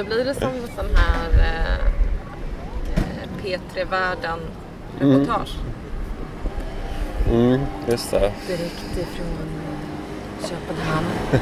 Nu 0.00 0.06
blir 0.06 0.24
det 0.24 0.34
som 0.34 0.50
sån 0.76 0.96
här 0.96 1.28
eh, 1.38 1.74
eh, 2.94 3.28
P3 3.42 3.90
Världen 3.90 4.38
reportage. 4.98 5.56
Mm, 7.30 7.60
just 7.88 8.10
det. 8.10 8.32
Direkt 8.46 8.98
ifrån 8.98 9.48
Köpenhamn. 10.40 11.06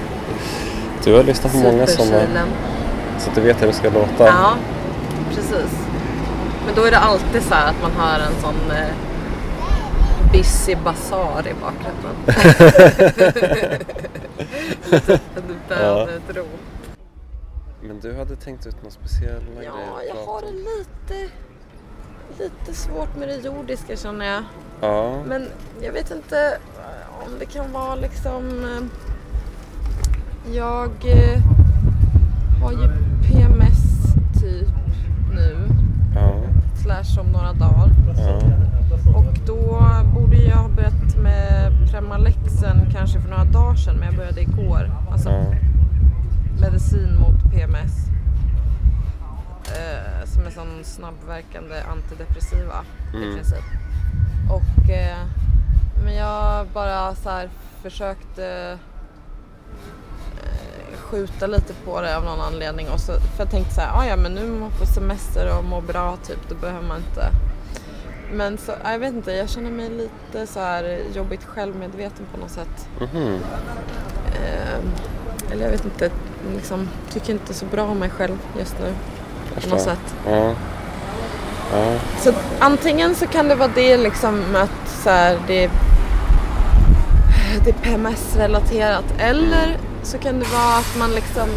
Du 1.05 1.15
har 1.15 1.23
lyssnat 1.23 1.53
på 1.53 1.59
många 1.59 1.87
sådana 1.87 2.47
så 3.19 3.29
att 3.29 3.35
du 3.35 3.41
vet 3.41 3.63
hur 3.63 3.67
det 3.67 3.73
ska 3.73 3.91
låta. 3.91 4.27
Ja, 4.27 4.55
precis. 5.35 5.87
Men 6.67 6.75
då 6.75 6.85
är 6.85 6.91
det 6.91 6.99
alltid 6.99 7.43
så 7.43 7.55
här 7.55 7.71
att 7.71 7.83
man 7.83 7.91
hör 7.91 8.21
en 8.21 8.43
sån 8.43 8.71
eh, 8.77 8.95
busy 10.33 10.77
basar 10.85 11.47
i 11.47 11.55
bakgrunden. 11.61 12.17
Du 15.47 15.55
behöver 15.69 16.17
ett 16.17 16.37
rop. 16.37 16.78
Men 17.89 18.01
du 18.01 18.15
hade 18.17 18.37
tänkt 18.37 18.67
ut 18.67 18.83
någon 18.83 18.93
speciell 18.93 19.43
grej 19.57 19.65
Ja, 19.65 20.03
jag 20.09 20.27
har 20.27 20.41
det 20.41 20.53
lite, 20.53 21.33
lite 22.39 22.75
svårt 22.79 23.17
med 23.17 23.29
det 23.29 23.37
jordiska 23.45 23.97
känner 23.97 24.27
jag. 24.27 24.43
Ja, 24.81 25.23
Men 25.27 25.49
jag 25.81 25.93
vet 25.93 26.11
inte 26.11 26.59
eh, 26.79 27.27
om 27.27 27.39
det 27.39 27.45
kan 27.47 27.73
vara 27.73 27.95
liksom... 27.95 28.65
eh, 28.65 28.85
Jag 30.55 30.91
eh, 31.05 31.41
har 32.63 32.73
ju 32.73 32.89
PMS 33.29 33.79
typ 34.41 34.69
nu, 35.35 35.57
ja, 36.15 36.33
slash 36.83 37.21
om 37.21 37.27
några 37.33 37.53
dagar. 37.53 37.91
ja. 38.19 38.41
Och 39.17 39.39
då 39.47 39.81
borde 40.15 40.37
jag 40.37 40.57
ha 40.57 40.69
börjat 40.69 41.17
med 41.23 41.73
Premalexen 41.91 42.81
kanske 42.93 43.21
för 43.21 43.29
några 43.29 43.45
dagar 43.45 43.75
sedan, 43.75 43.97
men 43.97 44.07
jag 44.07 44.17
började 44.17 44.41
igår. 44.41 44.91
Alltså 45.13 45.31
ja. 45.31 45.45
Medicin 46.61 47.19
mot 47.21 47.53
PMS. 47.53 47.93
Eh, 49.77 50.25
som 50.27 50.47
är 50.47 50.51
sån 50.51 50.85
snabbverkande 50.85 51.75
antidepressiva 51.93 52.85
i 53.15 53.17
Mm. 53.17 53.35
princip. 53.35 53.65
Och, 54.51 54.91
eh, 54.91 55.19
men 56.05 56.15
jag 56.15 56.67
bara 56.67 57.15
så 57.15 57.31
här 57.31 57.49
försökte 57.83 58.79
eh, 60.43 60.99
skjuta 60.99 61.47
lite 61.47 61.75
på 61.85 62.01
det 62.01 62.17
av 62.17 62.25
någon 62.25 62.41
anledning. 62.41 62.89
Och 62.91 63.01
så, 63.01 63.13
för 63.13 63.39
jag 63.45 63.51
tänkte 63.51 63.75
så 63.75 63.81
här, 63.81 63.99
"Ah, 64.01 64.07
ja 64.07 64.17
men 64.17 64.33
nu 64.33 64.41
är 64.57 64.61
man 64.61 64.71
på 64.71 64.87
semester 64.87 65.59
och 65.59 65.65
mår 65.65 65.81
bra 65.83 66.17
typ, 66.17 66.49
då 66.49 66.55
behöver 66.55 66.89
man 66.89 66.99
inte. 66.99 67.31
Men 68.33 68.59
så, 68.59 68.73
jag 68.85 68.99
vet 68.99 69.15
inte, 69.15 69.33
jag 69.33 69.49
känner 69.49 69.71
mig 69.71 69.89
lite 69.91 70.47
så 70.47 70.61
här 70.61 70.99
jobbigt 71.15 71.45
självmedveten 71.45 72.27
på 72.35 72.41
något 72.41 72.51
sätt. 72.51 72.89
Mhm. 73.01 73.39
Eh, 74.27 74.79
eller 75.53 75.65
jag 75.65 75.71
vet 75.71 75.85
inte, 75.85 76.11
liksom, 76.55 76.89
tycker 77.13 77.33
inte 77.33 77.55
så 77.55 77.65
bra 77.67 77.83
om 77.83 77.99
mig 77.99 78.11
själv 78.11 78.39
just 78.59 78.77
nu. 78.81 78.93
På 79.63 79.69
något 79.69 79.81
sätt. 79.81 80.15
Ja. 80.27 80.53
Ja. 81.73 81.99
Så 82.21 82.33
antingen 82.59 83.15
så 83.15 83.27
kan 83.27 83.49
det 83.49 83.55
vara 83.55 83.71
det 83.75 83.97
liksom 83.97 84.43
att 84.55 84.91
så 84.91 85.11
här, 85.11 85.39
det, 85.47 85.71
det 87.65 87.71
är 87.71 87.75
PMS-relaterat 87.75 89.05
eller 89.19 89.77
så 90.03 90.19
kan 90.19 90.39
det 90.39 90.47
vara 90.53 90.79
att 90.79 90.97
man 90.99 91.11
liksom 91.11 91.49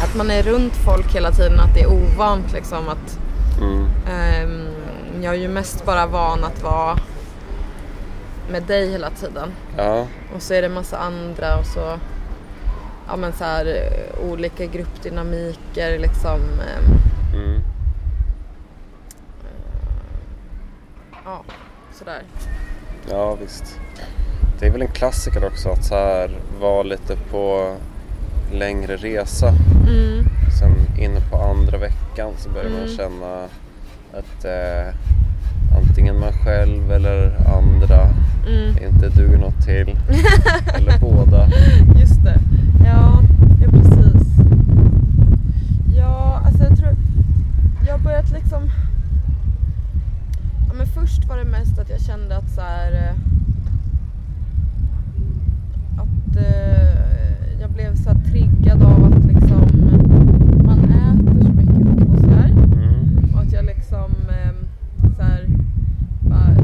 att 0.00 0.14
man 0.16 0.30
är 0.30 0.42
runt 0.42 0.76
folk 0.76 1.14
hela 1.14 1.30
tiden, 1.30 1.60
att 1.60 1.74
det 1.74 1.80
är 1.80 1.86
ovant 1.92 2.52
liksom 2.52 2.88
att 2.88 3.18
Mm. 3.60 3.86
ehm, 4.10 4.68
jag 5.22 5.34
är 5.34 5.38
ju 5.38 5.48
mest 5.48 5.84
bara 5.86 6.06
van 6.06 6.44
att 6.44 6.62
vara 6.62 6.96
med 8.50 8.62
dig 8.62 8.90
hela 8.90 9.10
tiden. 9.10 9.48
Ja. 9.76 10.06
Och 10.36 10.42
så 10.42 10.54
är 10.54 10.62
det 10.62 10.68
massa 10.68 10.98
andra 10.98 11.56
och 11.56 11.66
så 11.66 11.98
ja 13.10 13.16
men 13.16 13.32
så 13.32 13.44
här 13.44 13.66
eh, 13.66 14.30
olika 14.30 14.66
gruppdynamiker 14.66 15.98
liksom. 15.98 16.40
ehm, 16.40 16.96
Mm. 17.34 17.60
Ja, 21.24 21.42
sådär. 21.92 22.22
Ja, 23.10 23.34
visst. 23.34 23.80
Det 24.60 24.66
är 24.66 24.70
väl 24.70 24.82
en 24.82 24.88
klassiker 24.92 25.44
också 25.44 25.68
att 25.68 25.84
så 25.84 25.94
här 25.94 26.30
vara 26.60 26.82
lite 26.82 27.16
på 27.16 27.74
längre 28.52 28.96
resa. 28.96 29.48
Mm. 29.88 30.24
Sen 30.58 30.72
inne 31.04 31.20
på 31.30 31.36
andra 31.36 31.78
veckan 31.78 32.32
så 32.38 32.48
börjar 32.50 32.70
man 32.70 32.80
Mm. 32.80 32.96
känna 32.96 33.44
att 34.12 34.44
eh, 34.44 34.94
antingen 35.76 36.20
man 36.20 36.32
själv 36.32 36.92
eller 36.92 37.36
andra 37.58 38.08
Mm. 38.46 38.74
inte 38.94 39.08
duger 39.08 39.38
något 39.38 39.62
till. 39.64 39.88
eller 40.74 40.98
båda. 41.00 41.48
Just 42.00 42.24
det. 42.24 42.38
Ja, 42.84 43.22
ja 43.62 43.70
precis. 43.70 44.28
Ja, 45.96 46.42
alltså 46.44 46.64
jag 46.64 46.76
tror... 46.78 46.94
Jag 47.86 47.92
har 47.92 47.98
börjat 48.04 48.30
liksom... 48.30 48.70
Ja, 50.68 50.74
men 50.78 50.86
först 50.86 51.28
var 51.28 51.36
det 51.36 51.44
mest 51.44 51.78
att 51.78 51.90
jag 51.90 52.00
kände 52.00 52.36
att 52.36 52.50
så 52.50 52.60
här... 52.60 52.92
eh, 52.92 53.14
Att 56.02 56.36
eh, 56.36 57.60
jag 57.60 57.70
blev 57.70 57.94
så 57.94 58.10
här 58.10 58.18
triggad 58.30 58.82
av 58.82 59.04
att 59.04 59.24
liksom... 59.24 59.66
Man 60.64 60.78
äter 60.84 61.42
så 61.42 61.52
mycket 61.52 61.74
ihop 61.74 62.12
och 62.14 62.20
sådär. 62.20 62.50
Mm. 62.72 63.34
Och 63.34 63.40
att 63.42 63.52
jag 63.52 63.64
liksom 63.64 64.10
eh, 64.28 64.52
så 65.16 65.22
här, 65.22 65.46
bara 66.20 66.54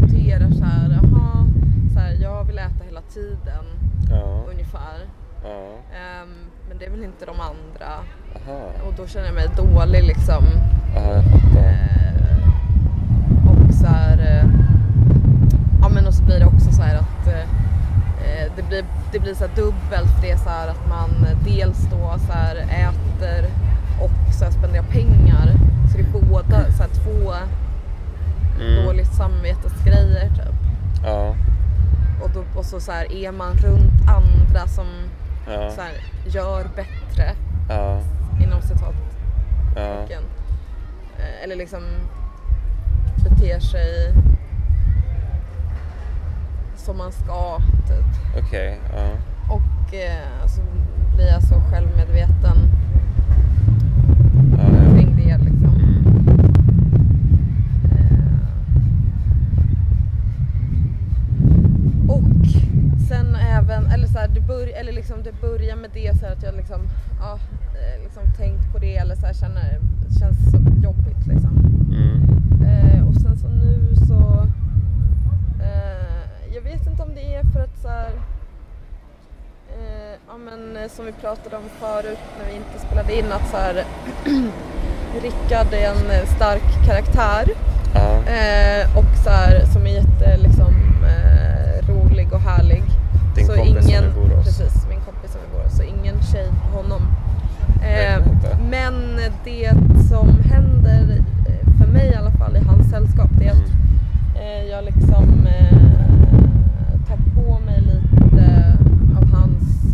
noterar 0.00 0.50
så 0.50 0.64
här, 0.64 0.98
jaha, 1.02 1.46
så 1.94 1.98
här, 2.00 2.16
jag 2.22 2.44
vill 2.44 2.58
äta 2.58 2.84
hela 2.84 3.00
tiden 3.00 3.64
Ja. 4.10 4.44
ungefär. 4.52 4.98
Ja. 5.44 5.64
Ehm, 5.96 6.28
men 6.68 6.78
det 6.78 6.84
är 6.86 6.90
väl 6.90 7.04
inte 7.04 7.24
de 7.26 7.36
andra. 7.40 7.92
Aha. 8.36 8.60
Och 8.86 8.94
då 8.96 9.06
känner 9.06 9.26
jag 9.26 9.34
mig 9.34 9.48
dålig 9.56 10.04
liksom. 10.04 10.44
Aha, 10.96 11.12
jag 11.12 11.24
fattar. 11.24 11.58
Eh, 11.58 12.48
och 13.50 13.74
så 13.74 13.86
här, 13.86 14.18
eh, 14.18 14.48
ja 15.82 15.88
men 15.88 16.06
och 16.06 16.14
så 16.14 16.24
blir 16.24 16.38
det 16.38 16.46
också 16.46 16.72
så 16.72 16.82
här 16.82 16.94
att 16.96 17.26
eh, 17.26 17.40
eh, 18.26 18.52
det 18.56 18.62
blir, 18.68 18.84
det 19.12 19.18
blir 19.18 19.34
så 19.34 19.44
här 19.46 19.56
dubbelt 19.56 20.10
för 20.14 20.22
det 20.22 20.30
är 20.30 20.36
så 20.36 20.48
här 20.48 20.68
att 20.68 20.88
man 20.88 21.10
dels 21.44 21.88
då 21.90 22.14
så 22.26 22.32
här 22.32 22.56
äter 22.56 23.44
och 24.02 24.34
så 24.34 24.44
här 24.44 24.50
spenderar 24.52 24.82
pengar. 24.84 25.50
Så 25.92 25.98
det 25.98 26.02
är 26.04 26.28
båda 26.28 26.72
så 26.72 26.82
här 26.82 26.90
två 26.90 27.32
Mm. 28.60 28.84
dåligt 28.84 29.14
samvetesgrejer 29.14 30.28
typ. 30.28 30.54
Ja. 31.04 31.34
Och, 32.22 32.30
då, 32.34 32.58
och 32.58 32.64
så, 32.86 32.92
här 32.92 33.12
är 33.12 33.32
man 33.32 33.56
runt 33.56 33.92
andra 34.08 34.66
som 34.66 34.86
Ja. 35.46 35.70
så 35.70 35.80
här, 35.80 35.92
gör 36.26 36.64
bättre 36.76 37.32
Ja. 37.68 38.00
inom 38.44 38.62
citat 38.62 38.94
Ja. 39.76 39.82
Eh, 41.18 41.44
Eller 41.44 41.56
liksom 41.56 41.80
beter 43.24 43.60
sig 43.60 44.12
som 46.76 46.96
man 46.98 47.12
ska 47.12 47.58
typ. 47.86 48.44
Okej. 48.46 48.78
Ja. 48.96 49.08
Och 49.54 49.94
eh, 49.94 50.46
så 50.46 50.60
blir 51.16 51.26
jag 51.26 51.42
så 51.42 51.54
självmedveten 51.70 52.58
Ja, 54.58 54.62
ja. 54.62 54.94
kring 54.94 55.16
det 55.16 55.38
liksom. 55.38 55.76
Eh, 57.92 58.36
Och 62.08 62.46
sen 63.08 63.34
även, 63.34 63.86
eller 63.86 64.06
så 64.06 64.18
här, 64.18 64.28
det, 64.28 64.40
bör, 64.56 64.66
eller 64.66 64.92
liksom, 64.92 65.22
det 65.22 65.40
börjar 65.40 65.76
med 65.76 65.90
det 65.94 66.18
så 66.20 66.26
att 66.26 66.42
jag 66.42 66.54
liksom, 66.54 66.80
ja, 67.20 67.38
eh, 67.74 68.02
liksom 68.02 68.22
tänkt 68.36 68.72
på 68.72 68.78
det 68.78 68.96
eller 68.96 69.14
så 69.14 69.26
här, 69.26 69.34
känner, 69.34 69.80
känns 70.20 70.50
så 70.50 70.56
jobbigt 70.84 71.26
liksom. 71.26 71.54
Mm. 71.92 72.20
Eh, 72.68 73.08
och 73.08 73.14
sen 73.14 73.36
så 73.36 73.48
nu 73.48 73.96
så... 74.08 74.46
Eh, 75.62 76.54
jag 76.54 76.62
vet 76.62 76.86
inte 76.86 77.02
om 77.02 77.14
det 77.14 77.34
är 77.34 77.42
för 77.44 77.60
att 77.60 77.78
så 77.82 77.88
här... 77.88 78.10
Eh, 79.68 80.14
ja 80.28 80.36
men 80.38 80.76
eh, 80.76 80.88
som 80.88 81.06
vi 81.06 81.12
pratade 81.12 81.56
om 81.56 81.68
förut 81.80 82.24
när 82.38 82.46
vi 82.50 82.56
inte 82.56 82.86
spelade 82.86 83.18
in 83.18 83.32
att 83.32 83.50
så 83.50 83.56
här... 83.56 83.84
Rickard 85.22 85.72
är 85.72 85.90
en 85.90 86.10
eh, 86.10 86.26
stark 86.36 86.86
karaktär. 86.86 87.44
Eh, 88.26 88.98
och 88.98 89.16
så 89.24 89.30
här, 89.30 89.64
som 89.72 89.86
är 89.86 89.90
jätte 89.90 90.36
liksom, 90.36 90.74
rolig 91.88 92.32
och 92.32 92.40
härlig. 92.40 92.95
Din 93.36 93.46
så 93.46 93.54
kompis 93.54 93.84
som 93.84 93.90
ingen, 93.90 94.04
är 94.04 94.08
i 94.08 94.12
Borås. 94.12 94.44
Precis, 94.44 94.86
min 94.88 95.00
kompis 95.00 95.30
som 95.32 95.40
i 95.40 95.48
Borås. 95.52 95.76
Så 95.76 95.82
ingen 95.82 96.22
tjej 96.22 96.48
på 96.48 96.76
honom. 96.76 97.02
Eh, 97.82 98.26
men 98.70 98.94
det 99.44 99.70
som 100.08 100.28
händer, 100.28 101.18
eh, 101.46 101.68
för 101.78 101.92
mig 101.92 102.06
i 102.10 102.14
alla 102.14 102.30
fall, 102.30 102.56
i 102.56 102.60
hans 102.60 102.90
sällskap, 102.90 103.30
det 103.38 103.46
är 103.46 103.52
att 103.52 103.70
eh, 104.36 104.70
jag 104.70 104.84
liksom 104.84 105.46
eh, 105.46 105.78
tar 107.08 107.18
på 107.34 107.58
mig 107.58 107.80
lite 107.80 108.78
av 109.16 109.24
hans 109.24 109.84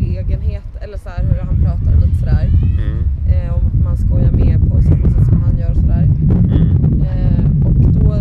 egenhet, 0.00 0.76
eller 0.80 0.98
så 0.98 1.08
här, 1.08 1.24
hur 1.24 1.40
han 1.42 1.64
pratar 1.64 2.00
lite 2.00 2.18
sådär. 2.18 2.50
Mm. 2.78 3.08
Eh, 3.28 3.54
om 3.54 3.66
att 3.66 3.84
man 3.84 3.96
skojar 3.96 4.30
med 4.30 4.70
på 4.70 4.82
samma 4.82 5.10
sätt 5.10 5.26
som 5.26 5.42
han 5.42 5.58
gör 5.58 5.70
och 5.70 5.76
sådär. 5.76 6.04
Mm. 6.04 7.02
Eh, 7.02 7.66
och 7.66 7.92
då, 7.92 8.16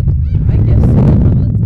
I 0.54 0.58
guess, 0.68 0.86
blir 0.86 1.18
man 1.18 1.48
lite 1.48 1.64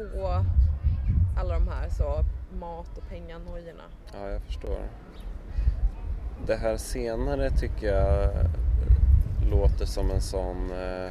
så 0.00 0.08
på 0.20 0.44
alla 1.36 1.54
de 1.54 1.68
här 1.68 1.88
så 1.88 2.24
mat 2.60 2.98
och 2.98 3.08
penganojorna. 3.08 3.82
Ja, 4.12 4.28
jag 4.28 4.42
förstår. 4.42 4.78
Det 6.50 6.56
här 6.56 6.76
senare 6.76 7.50
tycker 7.50 7.86
jag 7.94 8.30
låter 9.50 9.86
som 9.86 10.10
en 10.10 10.20
sån 10.20 10.70
eh, 10.70 11.10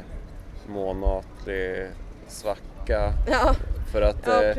månatlig 0.66 1.86
svacka. 2.28 3.12
Ja, 3.26 3.54
För 3.92 4.02
att 4.02 4.16
ja 4.26 4.42
eh, 4.44 4.56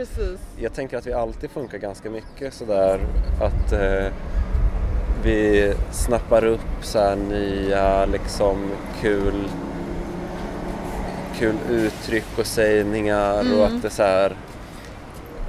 jag 0.58 0.74
tänker 0.74 0.98
att 0.98 1.08
vi 1.08 1.14
alltid 1.14 1.50
funkar 1.50 1.78
ganska 1.78 2.10
mycket 2.10 2.54
sådär 2.54 3.00
att 3.42 3.72
eh, 3.72 4.14
vi 5.24 5.74
snappar 5.92 6.46
upp 6.46 6.82
så 6.82 7.16
nya 7.16 8.06
liksom 8.06 8.72
kul 9.02 9.50
kul 11.40 11.56
uttryck 11.70 12.38
och 12.40 12.46
sägningar 12.46 13.40
och 13.40 13.46
Mm. 13.46 13.62
att 13.76 13.82
det 13.82 13.90
så 13.90 14.04
här 14.04 14.36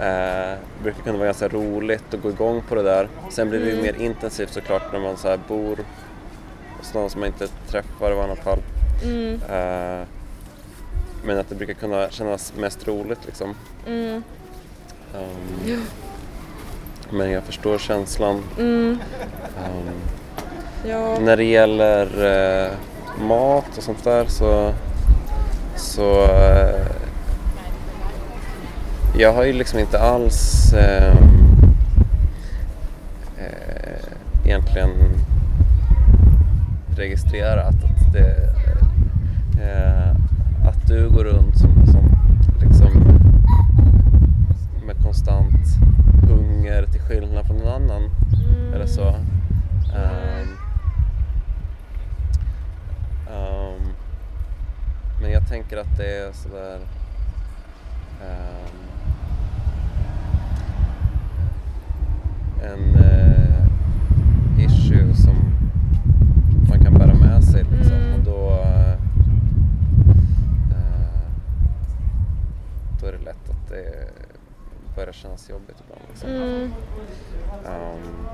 eh, 0.01 0.59
brukar 0.83 1.03
kunna 1.03 1.19
vara 1.19 1.27
ganska 1.27 1.49
roligt 1.49 2.15
att 2.15 2.23
gå 2.23 2.29
igång 2.29 2.63
på 2.69 2.75
det 2.75 2.83
där. 2.83 3.09
Sen 3.31 3.51
blir 3.51 3.61
det 3.61 3.67
ju 3.67 3.73
Mm. 3.73 3.83
mer 3.85 3.95
intensivt 4.07 4.53
såklart 4.53 4.93
när 4.93 5.01
man 5.01 5.17
så 5.17 5.37
bor 5.49 5.79
hos 6.79 6.95
någon 6.95 7.11
som 7.11 7.21
man 7.21 7.27
inte 7.27 7.49
träffar 7.69 8.13
i 8.13 8.21
annat 8.21 8.39
fall. 8.39 8.59
Mm, 9.05 9.35
Eh, 9.51 10.07
men 11.25 11.39
att 11.39 11.49
det 11.49 11.55
brukar 11.55 11.75
kunna 11.75 12.11
kännas 12.11 12.53
mest 12.57 12.89
roligt 12.89 13.19
liksom. 13.27 13.55
mm, 13.87 14.23
Ehm, 15.15 15.83
Men 17.11 17.31
jag 17.31 17.43
förstår 17.43 17.79
känslan. 17.79 18.43
Ehm, 18.59 18.99
ja. 20.87 21.19
när 21.21 21.37
det 21.37 21.45
gäller 21.45 22.25
eh, 22.67 22.71
mat 23.27 23.77
och 23.77 23.83
sånt 23.83 24.05
där 24.05 24.25
så, 24.27 24.73
så 25.77 26.23
eh, 26.25 26.87
jag 29.19 29.33
har 29.33 29.45
ju 29.45 29.53
liksom 29.53 29.79
inte 29.79 29.99
alls 30.01 30.73
eh, 30.73 31.17
eh, 33.39 34.05
egentligen 34.45 34.91
registrerat 36.97 37.85
att 37.85 38.13
det 38.13 38.51
eh, 39.63 40.11
att 40.69 40.87
du 40.89 41.11
går 41.11 41.25
runt 41.25 41.59
som, 41.59 41.87
som 41.87 42.05
liksom 42.61 42.91
med 44.87 44.97
konstant 45.03 45.67
hunger 46.29 46.87
till 46.87 47.01
skillnad 47.01 47.47
från 47.47 47.57
någon 47.57 47.83
annan 47.83 48.03
Mm. 48.73 48.75
eller 48.75 48.87
så. 48.87 49.09
Um, 49.09 50.59
um, 53.35 53.93
men 55.21 55.31
jag 55.33 55.49
tänker 55.49 55.77
att 55.77 55.97
det 55.97 56.19
är 56.19 56.33
sådär 56.33 56.79
um, 58.23 58.92
en 62.63 62.95
eh, 63.05 64.65
issue 64.65 65.15
som 65.15 65.35
man 66.69 66.79
kan 66.85 66.95
bära 66.95 67.15
med 67.15 67.45
sig 67.45 67.65
liksom. 67.79 67.97
Mm. 67.97 68.15
och 68.15 68.21
då 68.25 68.51
eh, 70.71 71.21
då 73.01 73.07
är 73.07 73.13
det 73.13 73.25
lätt 73.25 73.51
att 73.51 73.69
det 73.69 74.09
börjar 74.97 75.13
kännas 75.13 75.51
jobbigt 75.51 75.77
ibland. 75.85 76.01
Liksom. 76.11 76.31
Mm, 76.31 76.73
Um, 77.65 78.27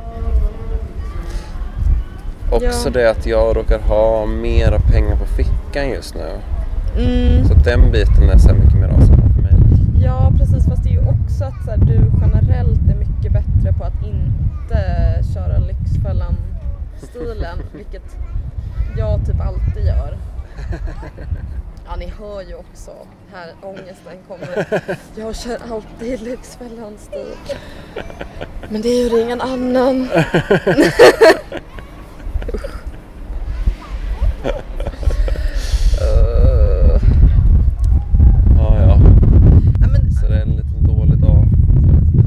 också 2.53 2.89
Ja. 2.89 2.91
det 2.91 3.11
att 3.11 3.27
jag 3.27 3.57
råkar 3.57 3.79
ha 3.79 4.27
mera 4.27 4.79
pengar 4.79 5.17
på 5.17 5.25
fickan 5.25 5.89
just 5.91 6.15
nu. 6.15 6.31
mm. 7.03 7.45
Så 7.45 7.55
den 7.55 7.91
biten 7.93 8.31
är 8.31 8.39
så 8.39 8.49
här 8.49 8.55
mycket 8.55 8.75
mer 8.75 8.89
avslappnad 8.89 9.33
för 9.35 9.43
mig. 9.43 9.55
Ja 10.03 10.33
precis 10.39 10.67
fast 10.67 10.83
det 10.83 10.89
är 10.89 10.93
ju 10.93 10.99
också 11.09 11.45
att 11.45 11.65
så 11.65 11.71
här, 11.71 11.77
du 11.79 12.11
generellt 12.23 12.81
är 12.91 12.95
mycket 12.95 13.33
bättre 13.33 13.73
på 13.79 13.85
att 13.85 14.03
inte 14.05 14.79
köra 15.35 15.59
Lyxfällan-stilen 15.59 17.59
vilket 17.73 18.17
jag 18.97 19.27
typ 19.27 19.41
alltid 19.41 19.87
gör. 19.87 20.17
Ja 21.91 21.97
ni 21.97 22.06
hör 22.19 22.43
ju 22.43 22.55
också 22.55 22.91
här 23.32 23.55
ångesten 23.62 24.17
kommer. 24.29 24.82
Jag 25.17 25.37
kör 25.37 25.59
alltid 25.73 26.20
Lyxfällan-stil. 26.20 27.34
Men 28.69 28.82
det 28.82 28.89
gör 28.89 29.22
ingen 29.22 29.41
annan. 29.41 30.08
Uh. 36.01 37.01
Ja, 38.56 38.79
ja. 38.81 38.98
Ja, 39.81 39.87
men, 39.89 40.13
Så 40.13 40.27
det 40.29 40.34
är 40.37 40.43
en 40.43 40.56
liten 40.56 40.82
dålig 40.82 41.19
dag. 41.19 41.44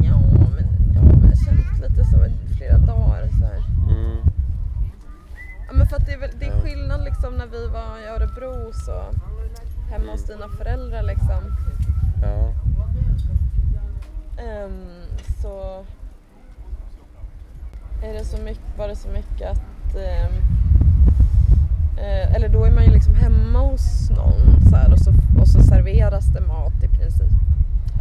ja, 0.04 0.18
men, 0.56 0.68
ja, 0.96 1.02
men 1.02 1.22
jag 1.22 1.30
har 1.30 1.36
känt 1.46 1.82
lite 1.82 2.06
så 2.06 2.26
i 2.26 2.56
flera 2.58 2.78
dagar. 2.78 3.28
Så 3.40 3.46
här. 3.46 3.64
Mm. 3.90 4.18
Ja, 5.68 5.74
men 5.74 5.88
för 5.88 5.96
att 5.96 6.06
det 6.06 6.14
är, 6.14 6.20
väl, 6.20 6.30
det 6.40 6.46
är 6.46 6.50
Ja. 6.56 6.62
skillnad 6.62 7.04
liksom 7.04 7.34
när 7.38 7.46
vi 7.48 7.68
var 7.68 8.00
i 8.06 8.08
Örebro 8.08 8.72
så 8.74 9.02
hemma 9.92 10.12
hos 10.12 10.24
dina 10.26 10.48
föräldrar 10.58 11.04
liksom. 11.04 11.58
Ja. 12.22 12.54
Ehm, 14.44 14.88
så 15.42 15.86
är 18.04 18.14
det 18.14 18.26
så 18.26 18.38
mycket, 18.42 18.78
var 18.78 18.88
det 18.88 18.96
så 18.96 19.08
mycket 19.10 19.50
att 19.52 19.96
ehm, 19.96 20.34
eh, 21.98 22.36
eller 22.36 22.50
då 22.50 22.66
är 22.66 22.72
man 22.72 22.84
ju 22.86 22.92
liksom 22.92 23.16
hemma 23.16 23.60
hos 23.60 24.10
någon 24.10 24.62
så 24.70 24.76
här, 24.76 24.94
och, 24.94 25.00
så, 25.00 25.12
och 25.42 25.48
så 25.48 25.64
serveras 25.64 26.26
det 26.26 26.42
mat 26.42 26.84
i 26.84 26.88
princip 26.88 27.32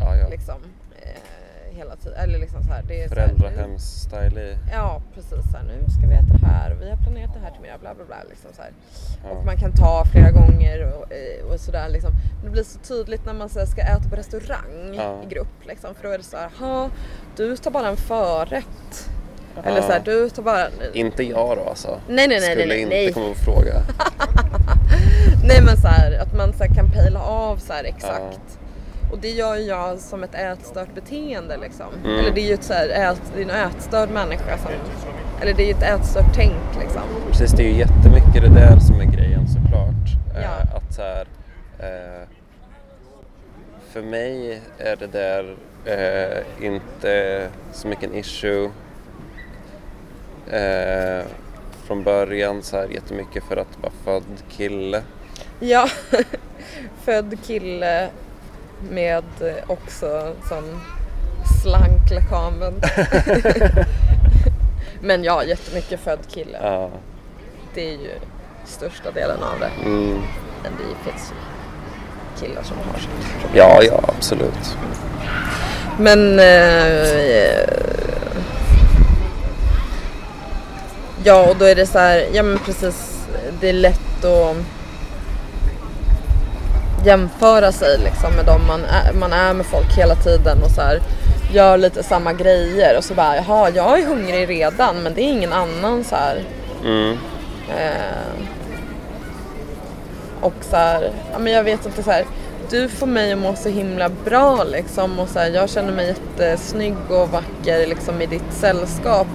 Ja, 0.00 0.16
ja. 0.16 0.28
liksom 0.28 0.56
eh, 1.02 1.76
hela 1.76 1.96
tiden. 1.96 2.18
Eller 2.18 2.38
liksom 2.38 2.62
så 2.62 2.72
här, 2.72 2.82
det 2.88 3.02
är 3.04 3.08
så 3.08 3.14
här, 3.14 3.28
I. 4.26 4.56
Ja 4.72 5.02
precis, 5.14 5.30
så 5.52 5.56
här, 5.56 5.64
nu 5.64 5.90
ska 5.90 6.06
vi 6.06 6.14
äta 6.14 6.46
här 6.46 6.72
och 6.74 6.82
vi 6.82 6.90
har 6.90 6.96
planerat 6.96 7.34
det 7.34 7.40
här 7.40 7.50
till 7.50 7.60
middag, 7.60 7.78
bla 7.80 7.94
bla 7.94 8.04
bla. 8.04 8.16
Liksom, 8.28 8.50
så. 8.52 8.62
Ja. 9.24 9.30
Och 9.30 9.44
man 9.46 9.56
kan 9.56 9.72
ta 9.72 10.04
flera 10.12 10.30
gånger 10.30 10.82
och, 10.94 11.12
eh, 11.12 11.52
och 11.52 11.60
sådär 11.60 11.88
liksom. 11.88 12.10
Men 12.36 12.44
det 12.44 12.50
blir 12.50 12.62
så 12.62 12.78
tydligt 12.78 13.26
när 13.26 13.34
man 13.34 13.48
så 13.48 13.58
här, 13.58 13.66
ska 13.66 13.80
äta 13.82 14.08
på 14.10 14.16
restaurang 14.16 14.94
Ja. 14.96 15.20
i 15.24 15.34
grupp 15.34 15.66
liksom. 15.66 15.94
För 15.94 16.02
då 16.08 16.14
är 16.14 16.18
det 16.18 16.24
så 16.24 16.36
här, 16.36 16.50
ha 16.58 16.90
du 17.36 17.56
tar 17.56 17.70
bara 17.70 17.88
en 17.88 17.96
förrätt. 17.96 19.08
Ja. 19.56 19.62
Eller 19.62 19.82
så 19.82 19.92
här, 19.92 20.00
du 20.04 20.30
tar 20.30 20.42
bara... 20.42 20.66
Inte 20.92 21.22
jag 21.22 21.56
då 21.56 21.64
alltså. 21.68 22.00
Nej, 22.08 22.28
nej, 22.28 22.40
nej, 22.40 22.50
Skulle 22.50 22.66
nej, 22.66 22.82
inte 22.82 22.94
nej. 22.94 23.12
komma 23.12 23.28
på 23.28 23.34
fråga. 23.34 23.74
Nej 25.44 25.62
men 25.64 25.76
så 25.76 25.88
här, 25.88 26.18
att 26.22 26.34
man 26.34 26.52
så 26.52 26.64
här, 26.64 26.74
kan 26.74 26.90
pejla 26.90 27.20
av 27.22 27.56
så 27.56 27.72
exakt. 27.72 28.58
Och 29.12 29.18
det 29.18 29.30
gör 29.30 29.56
ju 29.56 29.62
jag 29.62 29.98
som 29.98 30.22
ett 30.22 30.34
ätstört 30.34 30.94
beteende 30.94 31.56
liksom. 31.56 31.86
Mm. 32.04 32.18
Eller 32.18 32.30
det 32.30 32.40
är 32.40 32.46
ju 32.46 32.54
ett 32.54 32.64
så 32.64 32.72
här, 32.72 32.88
ät, 32.88 33.22
det 33.34 33.40
är 33.42 33.44
en 33.44 33.70
ätstörd 33.70 34.10
människa 34.10 34.58
som... 34.58 34.70
Eller 35.40 35.54
det 35.54 35.62
är 35.62 35.66
ju 35.66 35.72
ett 35.72 36.00
ätstört 36.00 36.34
tänk 36.34 36.76
liksom. 36.80 37.02
Precis, 37.30 37.52
det 37.52 37.62
är 37.62 37.66
ju 37.66 37.78
jättemycket 37.78 38.42
det 38.42 38.48
där 38.60 38.78
som 38.78 39.00
är 39.00 39.04
grejen 39.04 39.48
såklart. 39.48 40.36
Eh, 40.36 40.42
Ja. 40.42 40.76
att 40.76 40.94
så 40.94 41.02
här, 41.02 41.26
eh, 41.78 42.26
för 43.92 44.02
mig 44.02 44.62
är 44.78 44.96
det 44.96 45.06
där 45.06 45.56
eh, 45.84 46.66
inte 46.66 47.46
så 47.72 47.88
mycket 47.88 48.04
en 48.10 48.14
issue 48.14 48.70
eh, 50.50 51.24
från 51.86 52.02
början 52.02 52.62
så 52.62 52.76
här 52.76 52.88
jättemycket 52.88 53.44
för 53.44 53.56
att 53.56 53.78
vara 53.82 53.92
född 54.04 54.42
kille. 54.50 55.02
Ja, 55.60 55.88
född 57.04 57.38
kille 57.46 58.08
med 58.90 59.24
eh, 59.40 59.70
också 59.70 60.32
sån 60.48 60.80
slank 61.62 62.10
lekamen. 62.10 62.74
Men 65.00 65.24
ja, 65.24 65.44
jättemycket 65.44 66.00
född 66.00 66.18
kille. 66.28 66.58
Ja. 66.62 66.90
Det 67.74 67.88
är 67.88 67.92
ju 67.92 68.10
största 68.64 69.10
delen 69.10 69.42
av 69.42 69.60
det. 69.60 69.70
Mm. 69.84 70.20
Men 70.62 70.72
det 70.78 71.10
finns 71.10 71.32
ju 71.32 71.36
killar 72.40 72.62
som 72.62 72.76
har 72.76 72.98
sånt. 72.98 73.54
ja, 73.54 73.82
ja 73.82 74.00
absolut. 74.08 74.76
Men 75.98 76.38
eh, 76.38 77.70
Ja 81.24 81.50
och 81.50 81.56
då 81.56 81.64
är 81.64 81.74
det 81.74 81.86
så 81.86 81.98
här, 81.98 82.26
ja 82.32 82.42
men 82.42 82.58
precis 82.58 83.26
Det 83.60 83.68
är 83.68 83.72
lätt 83.72 84.24
att 84.24 84.56
Jämföra 87.04 87.72
sig 87.72 87.98
liksom 87.98 88.32
med 88.36 88.46
dem 88.46 88.66
man 88.66 88.80
är, 88.84 89.12
man 89.12 89.32
är 89.32 89.54
med 89.54 89.66
folk 89.66 89.96
hela 89.98 90.14
tiden 90.14 90.62
och 90.64 90.70
så 90.70 90.80
här 90.80 91.00
Gör 91.52 91.76
lite 91.78 92.02
samma 92.02 92.32
grejer 92.32 92.98
och 92.98 93.04
så 93.04 93.14
bara 93.14 93.36
jaha 93.36 93.70
jag 93.70 94.00
är 94.00 94.06
hungrig 94.06 94.48
redan 94.48 95.02
men 95.02 95.14
det 95.14 95.20
är 95.22 95.32
ingen 95.32 95.52
annan 95.52 96.04
så 96.04 96.16
här 96.16 96.44
Mm. 96.84 97.18
Eh, 97.68 98.44
och 100.40 100.54
så 100.60 100.76
här, 100.76 101.10
ja 101.32 101.38
men 101.38 101.52
jag 101.52 101.64
vet 101.64 101.86
inte 101.86 102.02
så 102.02 102.10
här, 102.10 102.24
du 102.70 102.88
får 102.88 103.06
mig 103.06 103.32
att 103.32 103.38
må 103.38 103.54
så 103.54 103.68
himla 103.68 104.08
bra 104.24 104.64
liksom 104.64 105.18
och 105.20 105.28
så 105.28 105.38
här, 105.38 105.46
jag 105.50 105.70
känner 105.70 105.92
mig 105.92 106.06
jättesnygg 106.06 106.94
och 107.08 107.28
vacker 107.28 107.86
liksom 107.86 108.22
i 108.22 108.26
ditt 108.26 108.52
sällskap. 108.52 109.26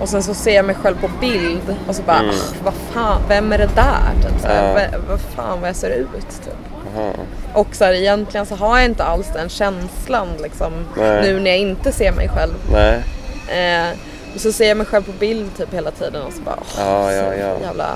Och 0.00 0.08
sen 0.08 0.22
så 0.22 0.34
ser 0.34 0.54
jag 0.56 0.64
mig 0.64 0.74
själv 0.74 1.00
på 1.00 1.10
bild 1.20 1.76
och 1.88 1.96
så 1.96 2.02
bara, 2.02 2.18
Mm. 2.18 2.30
"Ah, 2.34 2.54
vad 2.64 2.74
fan, 2.74 3.22
vem 3.28 3.52
är 3.52 3.58
det 3.58 3.70
där? 3.74 4.12
Typ, 4.22 4.40
så 4.40 4.46
här, 4.46 4.74
vad, 4.74 5.00
vad 5.08 5.20
fan 5.20 5.60
vad 5.60 5.68
jag 5.68 5.76
ser 5.76 5.90
ut 5.90 6.12
typ. 6.44 6.71
Jaha. 6.94 7.12
Och 7.54 7.74
så 7.74 7.84
här, 7.84 7.92
egentligen 7.92 8.46
så 8.46 8.54
har 8.54 8.78
jag 8.78 8.84
inte 8.84 9.04
alls 9.04 9.26
den 9.34 9.48
känslan 9.48 10.28
liksom 10.42 10.72
Nej. 10.96 11.22
nu 11.22 11.40
när 11.40 11.50
jag 11.50 11.58
inte 11.60 11.92
ser 11.92 12.12
mig 12.12 12.28
själv. 12.28 12.54
Nej. 12.72 13.02
Eh, 13.48 13.96
och 14.34 14.40
så 14.40 14.52
ser 14.52 14.68
jag 14.68 14.76
mig 14.76 14.86
själv 14.86 15.02
på 15.02 15.12
bild 15.12 15.56
typ 15.56 15.74
hela 15.74 15.90
tiden 15.90 16.22
och 16.22 16.32
så 16.32 16.42
bara 16.42 16.56
åh, 16.60 16.66
Ja, 16.78 17.12
ja, 17.12 17.24
så 17.24 17.38
ja. 17.40 17.54
jävla 17.66 17.94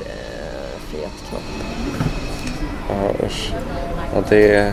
eh, 0.00 0.80
fet 0.90 1.28
knopp. 1.28 1.42
Ja, 2.88 3.26
usch. 3.26 3.52
Ja, 4.14 4.22
det... 4.28 4.72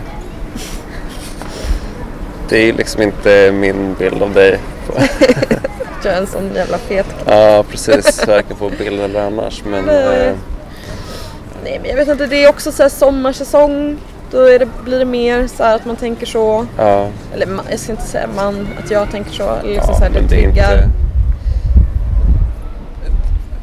Det 2.50 2.58
är 2.70 2.74
liksom 2.74 3.02
inte 3.02 3.52
min 3.52 3.94
bild 3.94 4.24
av 4.24 4.34
dig. 4.34 4.60
Är 6.06 6.18
en 6.18 6.28
sån 6.28 6.52
jävla 6.56 6.78
fet 6.78 7.06
knopp. 7.06 7.28
Ja, 7.28 7.64
precis. 7.70 8.28
Varken 8.28 8.58
på 8.58 8.70
bild 8.70 9.02
eller 9.02 9.22
annars. 9.22 9.64
Men 9.66 9.90
eh, 9.90 10.34
Nej 11.64 11.80
men 11.82 11.90
jag 11.90 11.96
vet 11.98 12.08
inte, 12.08 12.28
det 12.28 12.44
är 12.44 12.50
också 12.50 12.72
så 12.72 12.82
här 12.84 12.90
sommarsäsong. 12.90 13.98
Då 14.32 14.42
är 14.42 14.60
det, 14.60 14.68
blir 14.84 15.00
det 15.00 15.06
mer 15.06 15.48
så 15.48 15.64
här 15.64 15.76
att 15.76 15.86
man 15.86 15.96
tänker 15.96 16.26
så. 16.26 16.66
ja, 16.78 17.10
Eller 17.34 17.46
ma- 17.46 17.64
jag 17.70 17.80
ska 17.80 17.92
inte 17.92 18.04
säga 18.04 18.28
man, 18.36 18.68
att 18.84 18.92
jag 18.92 19.12
tänker 19.12 19.32
så. 19.32 19.56
Eller 19.56 19.74
liksom 19.74 19.90
ja 19.94 19.98
så 19.98 20.04
här, 20.04 20.10
det 20.10 20.28
triggar. 20.28 20.74
inte... 20.74 20.90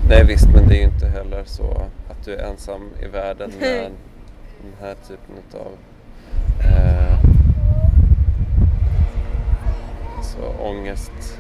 Nej 0.08 0.24
visst, 0.24 0.46
men 0.54 0.68
det 0.68 0.74
är 0.74 0.78
ju 0.78 0.84
inte 0.84 1.06
heller 1.08 1.42
så 1.46 1.82
att 2.10 2.24
du 2.24 2.34
är 2.34 2.42
ensam 2.44 2.90
i 3.02 3.06
världen 3.06 3.52
med 3.60 3.68
Nej. 3.76 3.90
den 4.62 4.72
här 4.80 4.94
typen 5.08 5.34
av 5.60 5.72
eh, 6.64 7.18
så 10.22 10.64
ångest. 10.64 11.38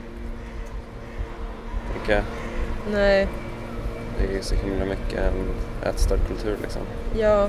Tänker 1.92 2.12
jag. 2.12 2.22
Nej, 2.92 3.28
Det 4.20 4.38
är 4.38 4.42
så 4.42 4.54
himla 4.54 4.84
mycket 4.84 5.18
en 5.18 5.54
ätstörd 5.90 6.18
kultur 6.28 6.56
liksom. 6.62 6.82
ja. 7.18 7.48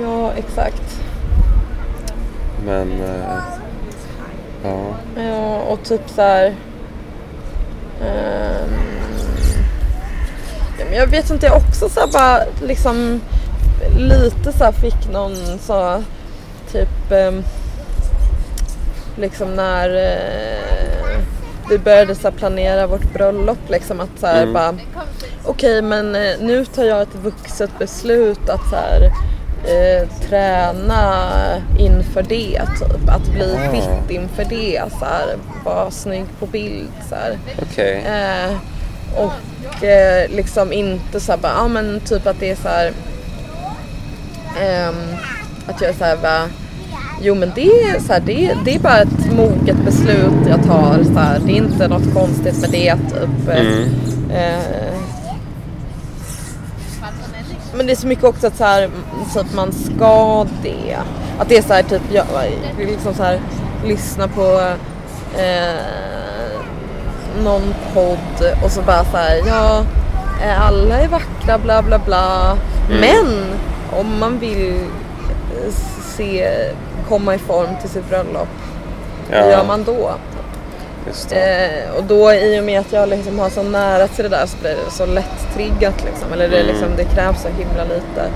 Ja, 0.00 0.32
exakt. 0.32 1.00
Men 2.64 3.00
eh, 3.00 3.38
ja, 4.64 4.94
Ja, 5.16 5.56
och 5.60 5.84
typ 5.84 6.00
så 6.10 6.22
här. 6.22 6.46
ehm, 8.02 8.70
ja, 10.78 10.84
men 10.84 10.94
jag 10.94 11.06
vet 11.06 11.30
inte, 11.30 11.46
jag 11.46 11.56
också 11.56 11.88
så 11.88 12.00
här 12.00 12.12
bara 12.12 12.40
liksom 12.62 13.20
lite 13.98 14.52
så 14.52 14.64
här 14.64 14.72
fick 14.72 15.12
någon 15.12 15.58
så 15.60 16.02
typ 16.72 17.12
ehm, 17.12 17.42
liksom 19.16 19.54
när 19.54 19.94
eh, 19.96 20.77
vi 21.70 21.78
började 21.78 22.14
så 22.14 22.30
planera 22.30 22.86
vårt 22.86 23.12
bröllop 23.12 23.58
liksom 23.68 24.00
att 24.00 24.20
så 24.20 24.26
här 24.26 24.42
Mm. 24.42 24.52
bara 24.54 24.74
okej 25.44 25.82
men 25.82 26.14
eh, 26.14 26.34
nu 26.40 26.64
tar 26.64 26.84
jag 26.84 27.02
ett 27.02 27.14
vuxet 27.22 27.70
beslut 27.78 28.48
att 28.48 28.70
så 28.70 28.76
här 28.76 29.10
eh, 29.64 30.08
träna 30.28 31.24
inför 31.78 32.22
det 32.22 32.60
typ. 32.78 33.08
Att 33.08 33.28
bli 33.32 33.56
Ah. 33.68 33.70
fit 33.72 34.10
inför 34.10 34.44
det. 34.44 34.82
Så 34.98 35.04
här, 35.04 35.36
vara 35.64 35.90
snygg 35.90 36.24
på 36.40 36.46
bild. 36.46 36.88
Så 37.08 37.14
okej. 37.62 38.04
Eh, 38.06 38.56
och 39.16 39.84
eh, 39.84 40.30
liksom 40.30 40.72
inte 40.72 41.20
så 41.20 41.32
här 41.32 41.38
bara, 41.38 41.52
ja 41.56 41.68
men 41.68 42.00
typ 42.00 42.26
att 42.26 42.40
det 42.40 42.50
är 42.50 42.56
så 42.56 42.68
här. 42.68 42.92
ehm, 44.60 44.96
att 45.66 45.80
jag 45.80 45.90
är 45.90 45.94
så 45.94 46.04
här 46.04 46.16
bara, 46.16 46.48
jo 47.20 47.34
men 47.34 47.52
det 47.54 47.82
är, 47.82 48.00
så 48.00 48.12
här, 48.12 48.20
det, 48.20 48.54
det 48.64 48.74
är 48.74 48.78
bara 48.78 48.98
ett 48.98 49.32
moget 49.36 49.76
beslut 49.84 50.48
jag 50.48 50.64
tar. 50.64 51.04
Så 51.04 51.18
här, 51.18 51.40
det 51.46 51.52
är 51.52 51.56
inte 51.56 51.88
något 51.88 52.14
konstigt 52.14 52.60
med 52.60 52.70
det 52.70 52.94
typ. 52.94 53.48
Mm. 53.48 53.88
Eh, 54.30 54.98
men 57.74 57.86
det 57.86 57.92
är 57.92 57.96
så 57.96 58.06
mycket 58.06 58.24
också 58.24 58.46
att 58.46 58.56
så, 58.56 58.64
här, 58.64 58.90
så 59.32 59.40
att 59.40 59.54
man 59.54 59.72
ska 59.72 60.46
det. 60.62 60.96
Att 61.38 61.48
det 61.48 61.56
är 61.56 61.62
så 61.62 61.72
här 61.72 61.82
typ, 61.82 62.02
jag, 62.12 62.26
liksom 62.78 63.14
så 63.14 63.22
här, 63.22 63.40
lyssna 63.84 64.28
på 64.28 64.72
eh, 65.38 65.80
någon 67.44 67.74
podd 67.94 68.54
och 68.64 68.70
så 68.70 68.82
bara 68.82 69.04
så 69.04 69.16
här, 69.16 69.40
ja, 69.46 69.84
eh, 70.42 70.66
alla 70.66 71.00
är 71.00 71.08
vackra 71.08 71.58
bla 71.58 71.82
bla 71.82 71.98
bla. 71.98 72.58
Mm. 72.90 73.00
Men 73.00 73.44
om 74.00 74.18
man 74.18 74.38
vill 74.38 74.74
eh, 74.74 75.72
se, 76.16 76.48
komma 77.08 77.34
i 77.34 77.38
form 77.38 77.68
till 77.80 77.90
sitt 77.90 78.08
bröllop, 78.08 78.48
hur 79.30 79.36
Ja, 79.38 79.50
gör 79.50 79.64
man 79.66 79.84
då? 79.84 80.10
Eh, 81.32 81.90
och 81.96 82.04
då 82.04 82.32
i 82.32 82.60
och 82.60 82.64
med 82.64 82.80
att 82.80 82.92
jag 82.92 83.08
liksom 83.08 83.38
har 83.38 83.50
så 83.50 83.62
nära 83.62 84.08
till 84.08 84.22
det 84.24 84.28
där 84.30 84.46
så 84.46 84.56
blir 84.58 84.70
det 84.84 84.90
så 84.90 85.06
lätt 85.06 85.54
triggat 85.54 86.04
liksom. 86.04 86.32
Eller 86.32 86.48
det, 86.48 86.56
Mm. 86.56 86.66
liksom, 86.66 86.88
det 86.96 87.04
krävs 87.04 87.42
så 87.42 87.48
himla 87.48 87.84
lite. 87.84 88.30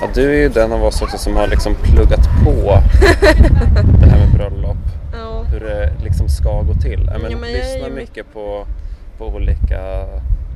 Ja, 0.00 0.08
du 0.14 0.30
är 0.30 0.34
ju 0.40 0.48
den 0.48 0.72
av 0.72 0.84
oss 0.84 1.02
också 1.02 1.18
som 1.18 1.36
har 1.36 1.46
liksom 1.46 1.74
pluggat 1.74 2.20
på 2.44 2.50
det 4.00 4.06
här 4.10 4.18
med 4.18 4.30
bröllop. 4.36 4.76
Ja. 5.12 5.42
Hur 5.52 5.60
det 5.60 5.92
liksom 6.04 6.28
ska 6.28 6.62
gå 6.62 6.74
till. 6.74 7.10
Ja, 7.12 7.18
men, 7.18 7.30
Ja, 7.30 7.36
men 7.40 7.50
jag 7.50 7.58
lyssna 7.58 7.88
ju 7.88 7.94
mycket 7.94 8.32
på, 8.32 8.66
på 9.18 9.26
olika 9.26 9.80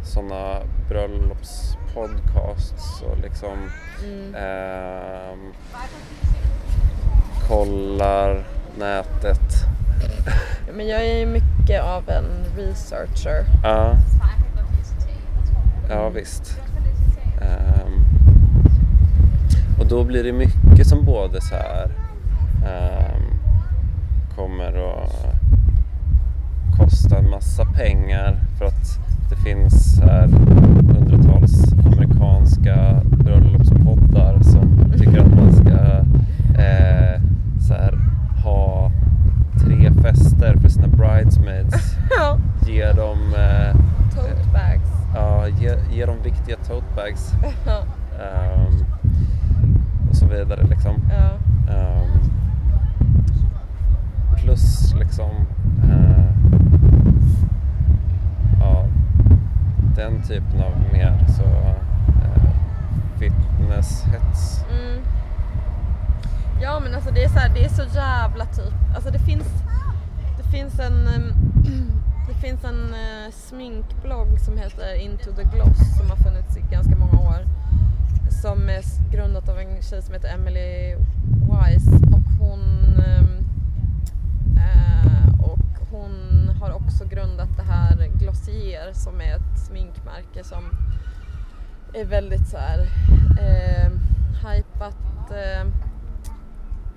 sådana 0.05 0.57
bröllopspodcasts 0.89 3.03
och 3.03 3.19
liksom 3.23 3.71
Mm. 4.05 4.35
ehm, 4.35 5.53
kollar 7.49 8.45
nätet. 8.79 9.53
Ja, 10.67 10.73
Men 10.77 10.89
jag 10.89 11.07
är 11.07 11.19
ju 11.19 11.27
mycket 11.27 11.83
av 11.83 12.09
en 12.09 12.25
researcher. 12.57 13.45
Ja, 13.63 13.97
ja 15.89 16.09
visst. 16.09 16.61
Ehm, 17.41 18.05
och 19.79 19.87
då 19.87 20.05
blir 20.05 20.25
det 20.25 20.33
mycket 20.33 20.87
som 20.87 21.05
både 21.05 21.41
så 21.41 21.55
här 21.55 21.91
ehm, 22.67 23.23
kommer 24.37 24.73
att 24.91 25.13
kosta 26.79 27.19
en 27.19 27.31
massa 27.31 27.65
pengar 27.65 28.37
för 28.59 28.65
att 28.65 28.99
det 29.31 29.37
finns 29.37 30.01
här 30.01 30.27
hundratals 30.27 31.73
amerikanska 31.87 33.01
bröllopspoddar 33.05 34.41
som 34.43 34.93
tycker 34.99 35.21
att 35.21 35.35
man 35.35 35.53
ska 35.53 35.79
eh, 36.63 37.21
så 37.69 37.75
här, 37.75 37.99
ha 38.45 38.91
tre 39.61 39.91
fester 40.03 40.57
för 40.63 40.69
sina 40.69 40.87
bridesmaids 40.87 41.97
ge 42.67 42.93
dem, 42.93 43.19
eh, 43.35 43.77
Tote 44.15 44.49
bags. 44.53 44.91
ja, 45.15 45.49
ge, 45.49 45.77
ge 45.93 46.07
dem 46.07 46.17
viktiga 46.25 46.57
tote 46.57 46.87
bags 46.97 47.33
Ja. 47.67 47.83
ehm, 48.25 48.85
och 50.11 50.17
så 50.17 50.27
vidare 50.27 50.67
liksom. 50.67 50.95
Ja. 51.11 51.31
Ehm, 51.75 52.21
plus 54.37 54.95
liksom 54.95 55.31
eh, 55.91 56.25
ja, 58.61 58.85
den 59.97 60.23
typen 60.23 60.61
av 60.63 60.73
mer 60.93 61.25
så 61.29 61.43
eh, 61.43 62.51
fitnesshets. 63.19 64.65
Mm. 64.71 65.01
Ja 66.63 66.81
men 66.81 66.95
alltså 66.95 67.11
det 67.11 67.25
är 67.25 67.29
så, 67.29 67.39
här, 67.39 67.49
det 67.55 67.65
är 67.65 67.69
så 67.69 67.83
jävla 67.95 68.45
typ, 68.47 68.75
alltså 68.95 69.11
det 69.11 69.19
finns, 69.19 69.49
det 70.37 70.43
finns 70.59 70.79
en, 70.81 71.07
ehm, 71.09 71.33
det 72.29 72.35
finns 72.35 72.65
en 72.65 72.95
eh, 72.95 73.31
musikblogg 73.87 74.41
som 74.41 74.59
heter 74.59 74.95
Into 74.95 75.33
the 75.33 75.43
Gloss 75.43 75.97
som 75.99 76.11
har 76.11 76.17
funnits 76.17 76.57
i 76.57 76.61
ganska 76.71 76.97
många 76.97 77.21
år. 77.21 77.47
Som 78.43 78.69
är 78.69 79.11
grundat 79.13 79.49
av 79.49 79.59
en 79.59 79.83
tjej 79.83 80.03
som 80.03 80.15
heter 80.15 80.29
Emily 80.29 80.97
Wise 81.41 81.91
och 81.91 82.47
hon 82.47 82.61
ehm, 83.07 83.45
eh, 84.57 85.41
och 85.41 85.89
hon 85.91 86.49
har 86.61 86.71
också 86.71 87.05
grundat 87.05 87.57
det 87.57 87.63
här 87.63 88.11
Glossier 88.19 88.93
som 88.93 89.21
är 89.21 89.37
ett 89.37 89.59
sminkmärke 89.67 90.45
som 90.45 90.65
är 91.95 92.05
väldigt 92.05 92.49
så 92.49 92.57
här 92.57 92.79
ehm, 93.41 93.93
ehm, 93.93 94.01
eh, 94.43 94.51
hypat. 94.51 95.31
Eh, 95.31 95.61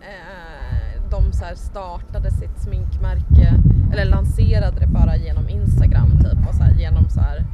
eh, 0.01 0.88
de 1.11 1.33
så 1.33 1.45
startade 1.55 2.31
sitt 2.31 2.61
sminkmärke 2.61 3.53
eller 3.91 4.05
lanserade 4.05 4.79
det 4.79 4.87
bara 4.87 5.15
genom 5.15 5.49
Instagram 5.49 6.11
typ 6.11 6.47
och 6.49 6.55
så 6.55 6.63
här, 6.63 6.73
genom 6.73 7.09
så 7.09 7.19
här 7.19 7.45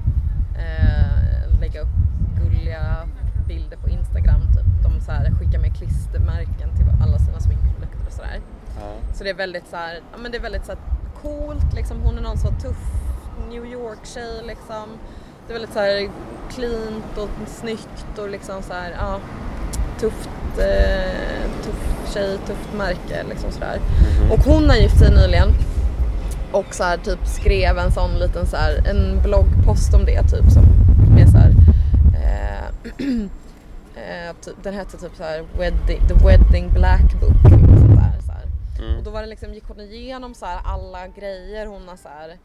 eh, 0.57 1.59
lägga 1.59 1.81
upp 1.81 1.95
gulliga 2.39 3.07
bilder 3.47 3.77
på 3.77 3.89
Instagram 3.89 4.41
typ. 4.41 4.83
De 4.83 5.01
så 5.01 5.12
här, 5.12 5.31
skickar 5.31 5.59
med 5.59 5.75
klistermärken 5.75 6.75
till 6.75 6.85
alla 7.03 7.19
sina 7.19 7.39
sminkprodukter 7.39 8.05
och 8.07 8.13
sådär. 8.13 8.41
Ja. 8.79 9.13
Så 9.13 9.24
det 9.24 9.29
är 9.29 9.33
väldigt 9.33 9.67
så 9.67 9.75
här, 9.75 10.00
ja 10.12 10.17
men 10.17 10.31
det 10.31 10.38
är 10.38 10.41
väldigt 10.41 10.65
så 10.65 10.71
här 10.71 10.81
coolt 11.21 11.74
liksom. 11.74 12.01
Hon 12.01 12.17
är 12.17 12.21
någon 12.21 12.38
så 12.38 12.47
tuff 12.47 12.83
New 13.50 13.65
York 13.65 14.05
tjej 14.05 14.43
liksom. 14.47 14.89
Det 15.47 15.53
är 15.53 15.53
väldigt 15.53 15.73
så 15.73 15.79
här 15.79 16.09
cleant 16.51 17.17
och 17.17 17.29
snyggt 17.47 18.19
och 18.19 18.29
liksom 18.29 18.61
så 18.61 18.73
här, 18.73 18.95
ja 18.99 19.19
tufft, 19.99 20.29
eh, 20.57 21.63
tuff 21.63 22.13
tjej, 22.13 22.37
tufft 22.47 22.73
märke 22.77 23.23
liksom 23.29 23.51
sådär. 23.51 23.79
Mhm. 23.79 24.31
Och 24.31 24.39
hon 24.39 24.69
har 24.69 24.75
gift 24.75 24.99
sig 24.99 25.11
nyligen 25.11 25.49
och 26.51 26.75
så 26.75 26.83
här 26.83 26.97
typ 26.97 27.27
skrev 27.27 27.77
en 27.77 27.91
sån 27.91 28.11
liten 28.19 28.45
så 28.47 28.57
här, 28.57 28.87
en 28.87 29.21
bloggpost 29.23 29.93
om 29.93 30.05
det 30.05 30.21
typ 30.21 30.51
som 30.51 30.63
med 31.15 31.29
så 31.29 31.37
här, 31.37 31.53
eh, 32.15 33.05
Eh, 33.97 34.35
typ, 34.41 34.63
den 34.63 34.73
hette 34.73 34.97
typ 34.97 35.15
så 35.17 35.23
här 35.23 35.45
wedding, 35.57 36.07
The 36.07 36.25
Wedding 36.25 36.69
Black 36.73 37.13
Book 37.21 37.41
sånt 37.51 37.95
där. 37.99 38.19
Så. 38.25 38.83
Mm. 38.83 38.97
Och 38.97 39.03
då 39.03 39.11
var 39.11 39.21
det 39.21 39.27
liksom, 39.27 39.53
gick 39.53 39.67
hon 39.67 39.79
igenom 39.79 40.33
så 40.33 40.45
här 40.45 40.59
alla 40.65 41.07
grejer 41.07 41.65
hon 41.65 41.87
har 41.87 41.95
så 41.95 42.09
här 42.09 42.37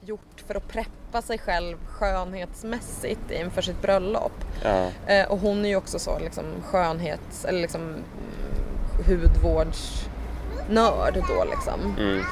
gjort 0.00 0.40
för 0.46 0.54
att 0.54 0.68
preppa 0.68 1.22
sig 1.22 1.38
själv 1.38 1.76
skönhetsmässigt 1.86 3.30
inför 3.30 3.62
sitt 3.62 3.82
bröllop. 3.82 4.32
Ja. 4.64 4.86
Eh, 5.06 5.26
och 5.28 5.38
hon 5.38 5.64
är 5.64 5.68
ju 5.68 5.76
också 5.76 5.98
så 5.98 6.18
liksom 6.18 6.44
skönhets 6.70 7.44
eller 7.44 7.60
liksom 7.60 7.80
mm, 7.82 8.02
hudvårdsnörd 9.06 11.14
då 11.28 11.44
liksom. 11.50 11.96
Mm. 11.98 12.24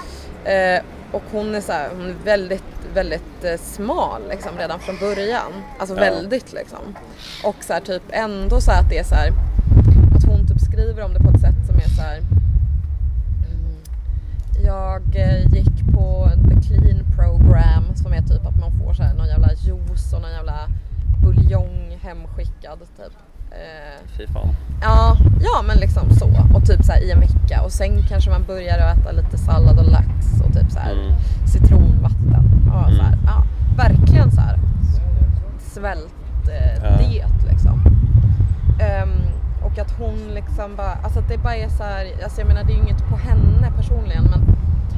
Eh, 0.44 0.82
och 1.12 1.22
hon 1.32 1.54
är 1.54 1.60
så 1.60 1.72
här, 1.72 1.88
hon 1.96 2.06
är 2.10 2.14
väldigt, 2.24 2.64
väldigt 2.94 3.44
eh, 3.44 3.56
smal 3.56 4.22
liksom 4.30 4.58
redan 4.58 4.80
från 4.80 4.96
början. 4.98 5.52
Alltså 5.78 5.94
Ja. 5.96 6.00
väldigt 6.00 6.52
liksom. 6.52 6.96
Och 7.44 7.56
så 7.64 7.72
här, 7.72 7.80
typ 7.80 8.02
ändå 8.10 8.60
så 8.60 8.70
här 8.70 8.80
att 8.82 8.90
det 8.90 8.98
är 8.98 9.04
så 9.04 9.14
här 9.14 9.28
att 10.16 10.24
hon 10.24 10.46
typ 10.46 10.60
skriver 10.60 11.04
om 11.04 11.14
det 11.14 11.20
på 11.20 11.28
ett 11.30 11.40
sätt 11.40 11.66
som 11.66 11.76
är 11.76 11.88
så 11.96 12.02
här. 12.02 12.20
Mm, 14.66 14.74
jag 14.78 15.16
eh, 15.16 15.46
gick 15.54 15.84
på 15.94 16.30
the 16.48 16.60
clean 16.68 17.04
program 17.16 17.84
som 17.94 18.12
är 18.12 18.22
typ 18.22 18.46
att 18.46 18.60
man 18.60 18.72
får 18.72 18.92
så 18.94 19.02
här 19.02 19.14
någon 19.14 19.26
jävla 19.26 19.48
juice 19.54 20.12
och 20.12 20.22
någon 20.22 20.30
jävla 20.30 20.58
buljong 21.22 21.98
hemskickad 22.00 22.78
typ. 22.78 23.12
Eh, 23.50 24.08
Fy 24.18 24.26
fan. 24.26 24.48
Ja, 24.82 25.16
ja 25.40 25.62
men 25.66 25.76
liksom 25.78 26.10
så. 26.10 26.26
Och 26.54 26.64
typ 26.66 26.84
så 26.84 26.92
här 26.92 27.00
i 27.00 27.10
en 27.10 27.20
vecka. 27.20 27.62
Och 27.64 27.72
sen 27.72 28.02
kanske 28.08 28.30
man 28.30 28.44
börjar 28.46 28.78
äta 28.78 29.12
lite 29.12 29.38
sallad 29.38 29.78
och 29.78 29.90
lax 29.92 30.40
och 30.46 30.52
typ 30.54 30.70
så 30.72 30.78
här 30.78 30.92
Mm. 30.92 31.14
citronvatten. 31.46 32.44
Ja, 32.66 32.84
så 32.96 33.02
här, 33.02 33.12
Mm. 33.12 33.24
ja, 33.26 33.44
verkligen 33.76 34.30
så 34.32 34.40
här 34.40 34.58
svältdiet 35.60 36.82
eh, 36.82 36.90
Ja. 36.90 36.96
diet 36.98 37.44
liksom. 37.50 37.80
Ehm, 38.80 39.10
och 39.76 39.82
att 39.82 39.98
hon 39.98 40.34
liksom 40.34 40.76
bara, 40.76 40.92
alltså 40.92 41.18
att 41.18 41.28
det 41.28 41.38
bara 41.38 41.56
är 41.56 41.68
så 41.68 41.82
här, 41.82 42.06
alltså 42.24 42.40
jag 42.40 42.48
menar 42.48 42.64
det 42.64 42.72
är 42.72 42.76
ju 42.76 42.82
inget 42.82 43.08
på 43.08 43.16
henne 43.16 43.72
personligen 43.76 44.24
men 44.24 44.40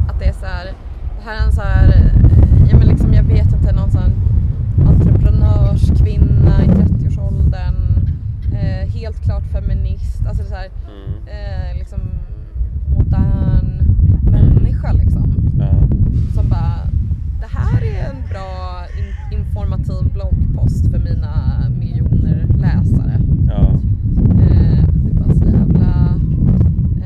att 0.09 0.19
det 0.19 0.25
är 0.25 0.33
så 0.33 0.47
här, 0.47 0.64
det 1.19 1.25
här 1.25 1.37
är 1.43 1.47
en 1.47 1.53
så 1.53 1.61
här, 1.62 1.88
eh, 1.88 2.71
ja 2.71 2.77
men 2.79 2.87
liksom 2.88 3.14
jag 3.14 3.23
vet 3.23 3.53
inte 3.53 3.73
någon 3.73 3.91
sån 3.91 4.12
entreprenörskvinna 4.87 6.64
i 6.64 6.69
30-årsåldern, 6.69 7.77
eh, 8.53 8.88
helt 8.91 9.21
klart 9.25 9.43
feminist, 9.53 10.27
alltså 10.29 10.43
det 10.43 10.49
är 10.49 10.51
så 10.51 10.55
här, 10.55 10.71
Mm. 10.88 11.29
eh, 11.73 11.79
liksom 11.79 12.01
modern 12.95 13.97
människa 14.23 14.93
liksom. 14.93 15.35
Ja. 15.59 15.71
Som 16.35 16.49
bara, 16.49 16.79
det 17.41 17.47
här 17.59 17.83
är 17.83 18.11
en 18.11 18.29
bra 18.31 18.85
in- 18.99 19.38
informativ 19.38 20.12
bloggpost 20.12 20.91
för 20.91 20.99
mina 20.99 21.62
miljoner 21.81 22.47
läsare. 22.57 23.21
Ja. 23.49 23.61
Eh, 24.43 24.85
det 24.95 25.11
är 25.11 25.14
bara 25.14 25.35
så 25.35 25.45
jävla 25.45 26.14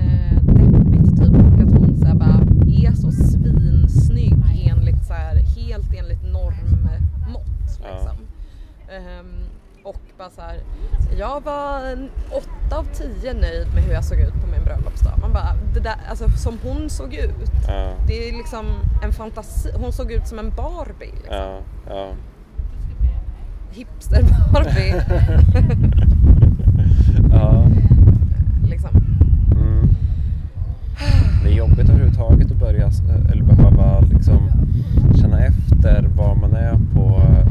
eh, 0.00 0.42
deppigt 0.44 1.18
typ 1.20 1.34
och 1.34 1.62
att 1.62 1.78
hon 1.78 1.98
så 1.98 2.06
här 2.06 2.14
bara 2.14 2.40
är 2.66 2.92
så 2.92 3.12
svinsnygg 3.12 4.34
enligt 4.70 5.04
så 5.06 5.12
här, 5.12 5.34
helt 5.36 5.92
enligt 5.98 6.22
normmått 6.22 7.78
Ja. 7.82 7.88
liksom. 7.92 8.16
Ehm, 8.88 9.32
och 9.84 10.00
bara 10.18 10.30
så 10.30 10.40
här, 10.40 10.56
jag 11.18 11.40
var 11.44 11.86
en 11.92 12.08
tio 13.22 13.32
nöjd 13.32 13.74
med 13.74 13.84
hur 13.84 13.92
jag 13.92 14.04
såg 14.04 14.18
ut 14.18 14.32
på 14.32 14.46
min 14.46 14.64
bröllopsdag. 14.64 15.12
Man 15.20 15.32
bara, 15.32 15.54
det 15.74 15.80
där, 15.80 15.94
alltså 16.08 16.28
som 16.28 16.58
hon 16.62 16.90
såg 16.90 17.14
ut. 17.14 17.52
Ja. 17.68 17.94
Det 18.06 18.28
är 18.28 18.32
liksom 18.32 18.66
en 19.02 19.12
fantasi, 19.12 19.70
hon 19.74 19.92
såg 19.92 20.12
ut 20.12 20.26
som 20.28 20.38
en 20.38 20.50
Barbie. 20.50 21.12
Liksom. 21.12 21.36
Ja. 21.36 21.58
Ja. 21.88 22.08
Hipster-Barbie. 23.72 25.02
ja. 27.32 27.64
liksom. 28.70 28.90
Mm. 29.52 29.88
Det 31.44 31.50
är 31.50 31.54
jobbigt 31.54 31.88
överhuvudtaget 31.88 32.50
att 32.50 32.58
börja 32.58 32.90
eller 33.32 33.42
behöva 33.42 34.00
liksom 34.00 34.50
känna 35.20 35.44
efter 35.44 36.02
var 36.16 36.34
man 36.34 36.54
är 36.54 36.78
på 36.94 37.22
eh, 37.22 37.46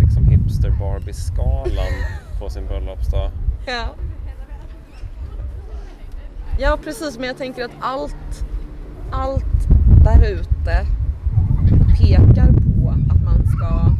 liksom 0.00 0.24
hipster 0.24 0.70
Barbie 0.70 1.12
skalan 1.12 1.92
på 2.40 2.50
sin 2.50 2.66
bröllopsdag. 2.66 3.30
Ja. 3.66 4.11
Ja 6.58 6.78
precis 6.84 7.18
men 7.18 7.26
jag 7.26 7.36
tänker 7.36 7.64
att 7.64 7.70
allt, 7.80 8.44
allt 9.10 9.68
där 10.04 10.22
ute 10.32 10.86
pekar 11.98 12.52
på 12.52 12.90
att 12.90 13.22
man 13.24 13.46
ska 13.46 13.96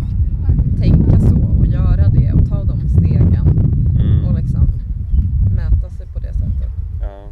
tänka 0.78 1.20
så 1.20 1.36
och 1.58 1.66
göra 1.66 2.08
det 2.08 2.32
och 2.32 2.48
ta 2.48 2.64
de 2.64 2.88
stegen 2.88 3.46
och 3.94 4.00
Mm. 4.00 4.36
liksom 4.36 4.68
mäta 5.56 5.90
sig 5.90 6.06
på 6.06 6.18
det 6.18 6.32
sättet. 6.32 6.70
Ja. 7.00 7.26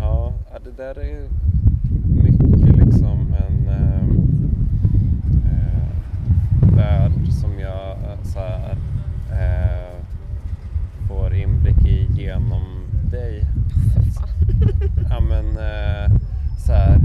Ja, 0.00 0.32
ja, 0.52 0.58
det 0.64 0.76
där 0.82 0.98
är 0.98 1.04
ju 1.04 1.28
mycket 2.22 2.76
liksom 2.76 3.34
en 3.48 3.68
eh, 3.68 4.02
eh, 5.52 6.76
värld 6.76 7.12
som 7.28 7.58
jag 7.60 7.90
eh, 7.90 8.22
så 8.22 8.38
här, 8.38 8.76
eh, 9.32 9.96
får 11.08 11.34
inblick 11.34 11.86
i 11.86 12.08
genom 12.22 12.62
dig. 13.10 13.44
Fan. 14.14 14.28
Ja 15.10 15.20
men 15.20 15.46
eh, 15.46 16.18
så 16.58 16.72
här. 16.72 16.98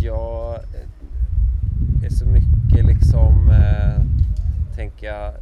Jag 0.00 0.54
eh, 0.54 2.04
är 2.06 2.10
så 2.10 2.26
mycket 2.26 2.86
liksom, 2.86 3.50
eh, 3.50 4.02
tänker 4.74 5.06
jag, 5.06 5.32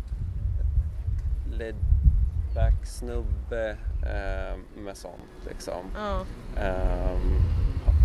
laid 1.59 1.75
back 2.55 2.86
snubbe 2.99 3.71
eh, 4.03 4.57
med 4.85 4.97
sånt 4.97 5.47
liksom. 5.49 5.83
Ja. 5.95 6.23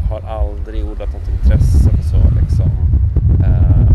Ha- 0.10 0.20
har 0.22 0.22
aldrig 0.22 0.86
odlat 0.86 1.14
något 1.14 1.30
intresse 1.30 1.90
för 1.90 2.04
så 2.04 2.18
liksom. 2.42 2.70
Ehm, 3.46 3.88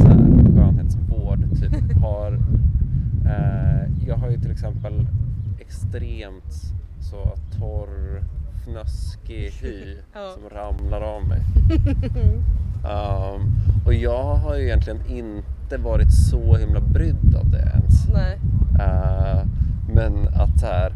så 0.00 0.08
här, 0.08 0.18
skönhetsvård 0.56 1.38
typ. 1.60 1.98
Har, 2.02 2.32
eh, 3.26 4.06
jag 4.06 4.16
har 4.16 4.30
ju 4.30 4.38
till 4.40 4.50
exempel 4.50 5.06
extremt 5.58 6.54
så 7.00 7.34
fnöskig 8.70 9.52
hy 9.62 9.96
Ja. 10.14 10.30
som 10.34 10.58
ramlar 10.58 11.00
av 11.00 11.22
mig. 11.28 11.40
Ehm, 12.84 13.40
och 13.86 13.94
jag 13.94 14.34
har 14.34 14.56
ju 14.56 14.64
egentligen 14.64 15.06
inte 15.06 15.76
varit 15.76 16.12
så 16.12 16.56
himla 16.56 16.80
brydd 16.80 17.36
av 17.36 17.50
det 17.50 17.58
ens. 17.58 18.08
Nej. 18.14 18.38
Eh, 18.80 19.42
men 19.94 20.28
att 20.28 20.60
så 20.60 20.66
här, 20.66 20.92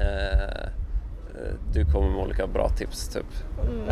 eh, 0.00 0.68
du 1.72 1.84
kommer 1.84 2.08
med 2.10 2.18
olika 2.24 2.46
bra 2.46 2.68
tips 2.68 3.08
typ. 3.08 3.26
Mm. 3.66 3.84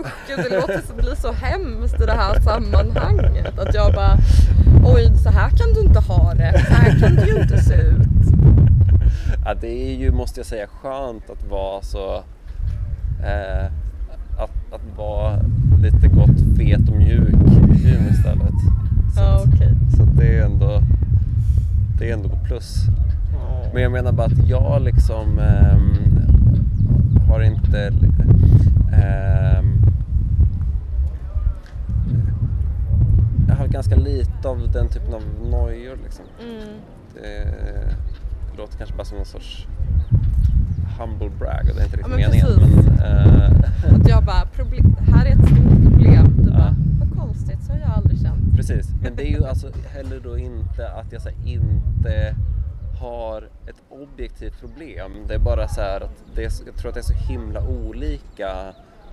Usch, 0.00 0.12
gud, 0.28 0.38
det 0.50 0.56
låter 0.56 0.80
så, 0.88 0.94
blir 0.94 1.14
så 1.14 1.32
hemskt 1.32 2.00
i 2.02 2.06
det 2.06 2.12
här 2.12 2.40
sammanhanget. 2.40 3.58
Att 3.58 3.74
jag 3.74 3.94
bara, 3.94 4.16
oj 4.84 5.12
så 5.22 5.30
här 5.30 5.50
kan 5.50 5.72
du 5.74 5.80
inte 5.80 6.00
ha 6.00 6.34
det, 6.34 6.64
så 6.68 6.72
här 6.74 7.00
kan 7.00 7.16
du 7.16 7.26
ju 7.26 7.40
inte 7.42 7.58
se 7.58 7.74
ut. 7.74 7.98
Ja, 9.44 9.54
det 9.60 9.90
är 9.90 9.94
ju, 9.96 10.12
måste 10.12 10.40
jag 10.40 10.46
säga, 10.46 10.66
skönt 10.66 11.30
att 11.30 11.50
vara 11.50 11.82
så... 11.82 12.14
Eh, 13.24 13.66
att, 14.38 14.72
att 14.74 14.96
vara 14.98 15.38
lite 15.82 16.08
gott 16.08 16.56
fet 16.56 16.88
och 16.88 16.96
mjuk 16.96 17.34
i 17.74 17.78
hyn 17.86 18.08
istället. 18.10 18.54
Så, 19.14 19.20
att- 19.20 19.46
okej. 19.46 19.72
så 19.96 20.02
att 20.02 20.16
det 20.16 20.38
är 20.38 20.44
ändå 20.44 20.80
det 21.98 22.10
är 22.10 22.14
ändå 22.14 22.28
plus. 22.44 22.76
Men 23.72 23.82
jag 23.82 23.92
menar 23.92 24.12
bara 24.12 24.26
att 24.26 24.48
jag 24.48 24.82
liksom 24.82 25.38
ehm, 25.38 26.18
har 27.28 27.42
inte 27.42 27.92
ehm, 28.92 29.82
jag 33.48 33.54
har 33.54 33.66
ganska 33.66 33.96
lite 33.96 34.48
av 34.48 34.70
den 34.72 34.88
typen 34.88 35.14
av 35.14 35.22
nojor 35.50 35.96
liksom. 36.04 36.24
Mm. 36.40 36.78
Det, 37.14 37.46
det 38.56 38.60
låter 38.62 38.78
kanske 38.78 38.96
bara 38.96 39.04
som 39.04 39.16
någon 39.16 39.26
sorts 39.26 39.66
humble 40.98 41.30
brag 41.38 41.68
och 41.70 41.76
det 41.76 41.80
är 41.80 41.84
inte 41.84 41.98
Ja, 42.00 42.06
riktigt 42.06 42.08
men 42.08 42.16
meningen. 42.20 42.46
precis. 42.46 42.86
Men, 42.86 43.64
eh, 43.94 44.00
Att 44.00 44.08
jag 44.08 44.24
bara, 44.24 44.44
problem, 44.46 44.96
här 45.12 45.26
är 45.26 45.30
ett 45.30 45.46
stort 45.46 45.82
problem. 45.92 46.36
Du 46.38 46.50
Ja. 46.50 46.56
bara, 46.58 46.74
vad 47.00 47.18
konstigt, 47.18 47.64
så 47.64 47.72
har 47.72 47.78
jag 47.78 47.90
aldrig 47.90 48.20
känt. 48.20 48.56
Precis, 48.56 48.86
men 49.02 49.16
det 49.16 49.22
är 49.22 49.30
ju 49.30 49.46
alltså 49.46 49.70
heller 49.88 50.20
då 50.24 50.38
inte 50.38 50.88
att 50.90 51.12
jag 51.12 51.22
så 51.22 51.28
här, 51.28 51.36
inte 51.48 52.34
har 53.00 53.42
ett 53.66 53.76
objektivt 53.88 54.60
problem. 54.60 55.12
Det 55.28 55.34
är 55.34 55.38
bara 55.38 55.68
så 55.68 55.80
här 55.80 56.00
att 56.00 56.16
det 56.34 56.44
är, 56.44 56.48
så- 56.50 56.64
jag 56.66 56.74
tror 56.76 56.88
att 56.88 56.94
det 56.94 57.00
är 57.00 57.02
så 57.02 57.32
himla 57.32 57.60
olika 57.68 58.50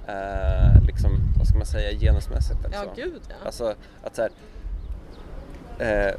eh, 0.08 0.82
liksom, 0.88 1.12
vad 1.38 1.47
ska 1.47 1.58
man 1.58 1.65
säga, 1.67 1.99
genusmässigt 1.99 2.65
eller 2.65 2.75
Ja, 2.77 2.84
så. 2.84 3.01
gud 3.01 3.21
ja. 3.30 3.36
Alltså 3.45 3.73
att 4.04 4.15
så 4.15 4.21
här, 4.21 4.32
eh, 5.80 6.13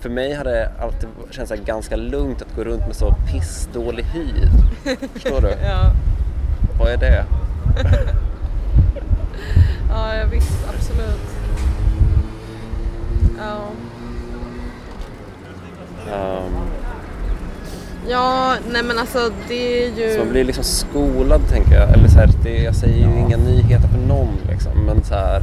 för 0.00 0.08
mig 0.10 0.34
har 0.34 0.44
det 0.44 0.70
alltid 0.80 1.08
känts 1.30 1.52
ganska 1.64 1.96
lugnt 1.96 2.42
att 2.42 2.56
gå 2.56 2.64
runt 2.64 2.86
med 2.86 2.96
så 2.96 3.14
pissdålig 3.32 4.04
hy. 4.04 4.26
Förstår 5.12 5.40
du? 5.40 5.48
Ja, 5.64 5.92
Vad 6.78 6.92
är 6.92 6.96
det? 6.96 7.24
ja 9.90 10.14
jag 10.14 10.26
visst, 10.26 10.68
absolut. 10.68 11.20
Ja. 13.38 13.68
Ehm, 16.12 16.52
Ja, 18.08 18.54
nej 18.72 18.82
men 18.82 18.98
alltså 18.98 19.30
det 19.48 19.84
är 19.84 19.98
ju... 19.98 20.12
så 20.12 20.18
man 20.18 20.28
blir 20.28 20.44
liksom 20.44 20.64
skolad 20.64 21.40
tänker 21.48 21.74
jag. 21.74 21.90
Eller 21.90 22.08
så 22.08 22.18
här, 22.18 22.30
det, 22.42 22.62
jag 22.62 22.74
säger 22.74 22.96
ju 22.96 23.18
inga 23.18 23.36
nyheter 23.36 23.88
för 23.88 23.98
någon 23.98 24.36
liksom. 24.50 24.72
Men 24.86 25.04
så 25.04 25.14
här, 25.14 25.42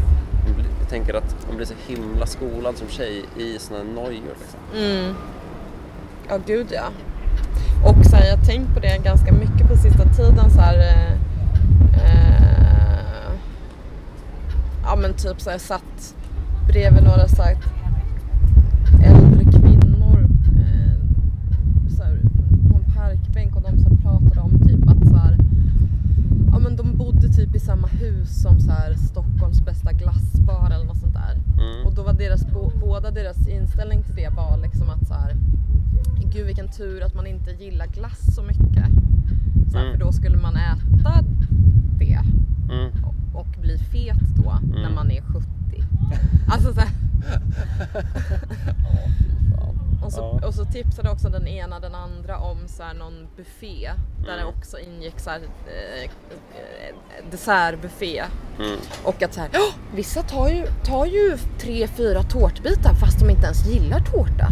tänker 0.89 1.13
att 1.13 1.47
man 1.47 1.55
blir 1.55 1.65
så 1.65 1.73
himla 1.87 2.25
skolad 2.25 2.77
som 2.77 2.87
tjej 2.87 3.25
i 3.37 3.59
såna 3.59 3.79
här 3.79 3.85
nojor 3.85 4.35
liksom. 4.39 4.59
Mm. 4.75 5.15
Ja, 6.29 6.37
gud 6.45 6.67
ja. 6.71 6.89
Och 7.85 8.05
så 8.05 8.15
här, 8.15 8.25
jag 8.25 8.37
har 8.37 8.45
tänkt 8.45 8.73
på 8.73 8.79
det 8.79 9.03
ganska 9.03 9.33
mycket 9.33 9.67
på 9.67 9.75
sista 9.77 10.03
tiden 10.03 10.51
så 10.51 10.61
här. 10.61 10.77
Eh, 10.77 11.11
eh 11.93 12.47
ja 14.83 14.95
men 14.95 15.13
typ 15.13 15.41
så 15.41 15.49
här, 15.49 15.53
jag 15.53 15.61
satt 15.61 16.15
bredvid 16.67 17.03
några 17.03 17.27
så 17.27 17.41
här, 17.41 17.57
äldre 19.05 19.43
kvinnor 19.43 20.27
eh, 20.59 20.93
så 21.97 22.03
här, 22.03 22.19
på 22.69 22.75
en 22.75 22.93
parkbänk 22.95 23.55
och 23.55 23.61
de 23.61 23.79
så 23.79 23.89
här, 23.89 23.97
pratade 24.03 24.41
om 24.41 24.67
typ 24.67 24.89
att 24.89 25.09
så 25.09 25.15
här, 25.15 25.37
ja 26.51 26.59
men 26.59 26.75
de 26.75 26.97
bodde 26.97 27.27
typ 27.27 27.55
i 27.55 27.56
samma 27.67 27.87
hus 27.87 28.41
som 28.41 28.59
så 28.59 28.71
här, 28.71 28.93
Stockholms 28.95 29.61
bästa 29.65 29.91
glassbar 29.91 30.71
eller 30.71 30.85
något 30.85 30.97
sånt 30.97 31.13
där. 31.13 31.33
Mm. 31.63 31.85
Och 31.87 31.93
då 31.95 32.03
var 32.03 32.13
deras, 32.13 32.45
båda 32.79 33.11
deras 33.11 33.47
inställning 33.47 34.03
till 34.03 34.15
det 34.15 34.29
var 34.29 34.57
liksom 34.57 34.89
att 34.89 35.07
så 35.07 35.13
här, 35.13 35.35
gud 36.33 36.45
vilken 36.45 36.67
tur 36.71 37.03
att 37.03 37.13
man 37.15 37.27
inte 37.27 37.51
gillar 37.51 37.87
glass 37.87 38.35
så 38.35 38.43
mycket. 38.43 38.85
Så 39.71 39.77
här, 39.77 39.85
Mm. 39.85 39.97
För 39.97 40.05
då 40.05 40.11
skulle 40.11 40.37
man 40.37 40.55
äta 40.55 41.21
det 41.99 42.19
Mm. 42.71 42.91
och, 43.05 43.39
och 43.39 43.47
bli 43.61 43.77
fet 43.77 44.19
då 44.35 44.57
när 44.63 44.79
Mm. 44.79 44.95
man 44.95 45.11
är 45.11 45.21
70. 45.21 45.47
Alltså 46.51 46.73
så 46.73 46.79
här. 46.79 46.89
och, 50.07 50.13
så, 50.13 50.39
Ja. 50.41 50.47
och 50.47 50.53
så 50.53 50.65
tipsade 50.65 51.09
också 51.09 51.29
den 51.29 51.47
ena 51.47 51.79
den 51.79 51.95
andra 51.95 52.37
om 52.39 52.57
så 52.67 52.83
här, 52.83 52.93
någon 52.93 53.27
buffé 53.37 53.91
där 54.25 54.33
Mm. 54.33 54.39
det 54.39 54.45
också 54.45 54.79
ingick 54.79 55.19
så 55.19 55.29
här, 55.29 55.39
eh, 55.39 56.09
dessertbuffé. 57.31 58.23
Mm. 58.59 58.77
Och 59.03 59.23
att 59.23 59.33
så 59.33 59.39
här, 59.39 59.49
"Åh, 59.53 59.73
vissa 59.95 60.21
tar 60.21 60.49
ju, 60.49 60.65
tar 60.83 61.05
ju 61.05 61.37
tre, 61.59 61.87
fyra 61.87 62.23
tårtbitar 62.23 62.93
fast 62.93 63.19
de 63.19 63.29
inte 63.29 63.45
ens 63.45 63.65
gillar 63.67 63.99
tårta. 63.99 64.47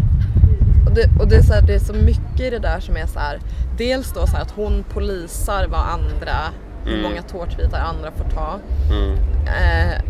Och 0.88 0.94
det, 0.96 1.10
och 1.20 1.28
det, 1.28 1.36
är 1.36 1.42
så 1.42 1.54
här, 1.54 1.62
det 1.62 1.74
är 1.76 1.80
så 1.80 1.94
mycket 1.94 2.40
i 2.42 2.50
det 2.50 2.60
där 2.60 2.80
som 2.80 2.98
är 2.98 3.06
så 3.06 3.20
här. 3.20 3.40
Dels 3.78 4.14
då 4.14 4.28
så 4.28 4.38
att 4.38 4.52
hon 4.52 4.84
polisar 4.90 5.68
vad 5.68 5.80
andra, 5.80 6.36
hur 6.86 6.92
Mm. 7.00 7.04
många 7.04 7.22
tårtbitar 7.22 7.80
andra 7.80 8.12
får 8.12 8.30
ta. 8.30 8.60
Mm. 8.92 9.12
Eh, 9.48 10.02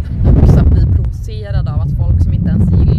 och 0.44 0.50
så 0.50 0.64
blir 0.66 0.86
provocerad 0.96 1.68
av 1.70 1.80
att 1.82 1.98
folk 1.98 2.24
som 2.24 2.34
inte 2.34 2.50
ens 2.50 2.72
gillar 2.72 2.95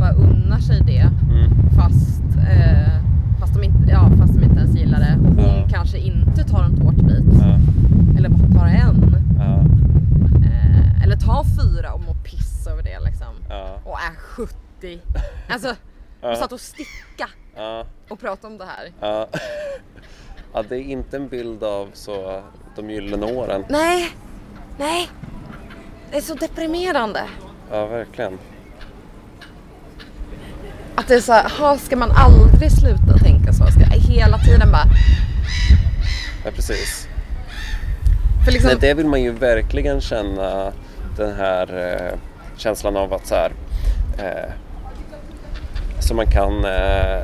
bara 0.00 0.12
unnar 0.12 0.58
sig 0.58 0.80
det 0.86 1.08
Mm. 1.30 1.50
fast, 1.76 2.22
eh, 2.50 2.92
fast, 3.40 3.54
de 3.54 3.62
inte, 3.64 3.90
ja, 3.90 4.10
fast 4.18 4.34
de 4.34 4.44
inte 4.44 4.56
ens 4.58 4.76
gillar 4.76 4.98
det. 5.00 5.28
Och 5.28 5.34
hon 5.34 5.60
Ja. 5.60 5.68
kanske 5.70 5.98
inte 5.98 6.44
tar 6.44 6.62
en 6.64 6.76
tårtbit. 6.80 7.24
Ja. 7.40 7.58
Eller 8.18 8.28
bara 8.28 8.60
tar 8.60 8.66
en. 8.66 9.14
Ja. 9.38 9.60
Eh, 10.46 11.02
eller 11.02 11.16
ta 11.16 11.44
fyra 11.44 11.92
och 11.92 12.00
må 12.00 12.14
piss 12.14 12.66
över 12.66 12.82
det 12.82 13.00
liksom. 13.00 13.34
Och 13.84 13.98
är 14.00 14.14
70. 14.16 14.54
Alltså, 15.48 15.74
Ja. 16.22 16.30
och 16.30 16.36
satt 16.36 16.52
och 16.52 16.60
sticka 16.60 17.28
och 18.08 18.20
prata 18.20 18.46
om 18.46 18.58
det 18.58 18.64
här. 18.64 18.92
Ja, 20.54 20.62
det 20.68 20.76
är 20.76 20.80
inte 20.82 21.16
en 21.16 21.28
bild 21.28 21.62
av 21.62 21.88
så 21.92 22.42
de 22.76 22.90
gyllene 22.90 23.26
åren. 23.26 23.64
Nej, 23.68 24.08
nej. 24.78 25.08
Det 26.10 26.16
är 26.16 26.20
så 26.20 26.34
deprimerande. 26.34 27.20
Ja, 27.70 27.86
verkligen. 27.86 28.38
Att 30.94 31.08
det 31.08 31.14
är 31.14 31.20
så 31.20 31.32
här, 31.32 31.52
"Ha, 31.58 31.78
ska 31.78 31.96
man 31.96 32.10
aldrig 32.10 32.72
sluta 32.72 33.18
tänka 33.18 33.52
så? 33.52 33.66
Ska 33.66 33.80
jag 33.80 34.00
hela 34.00 34.38
tiden 34.38 34.72
bara... 34.72 34.84
Ja, 36.44 36.50
precis. 36.54 37.08
För 38.44 38.52
liksom, 38.52 38.68
Nej, 38.70 38.78
det 38.80 38.94
vill 38.94 39.06
man 39.06 39.22
ju 39.22 39.32
verkligen 39.32 40.00
känna 40.00 40.72
den 41.16 41.36
här 41.36 41.92
eh, 41.92 42.18
känslan 42.56 42.96
av 42.96 43.12
att 43.14 43.26
så 43.26 43.34
här, 43.34 43.52
eh, 44.18 44.52
så 46.00 46.14
man 46.14 46.26
kan 46.26 46.64
eh, 46.64 47.22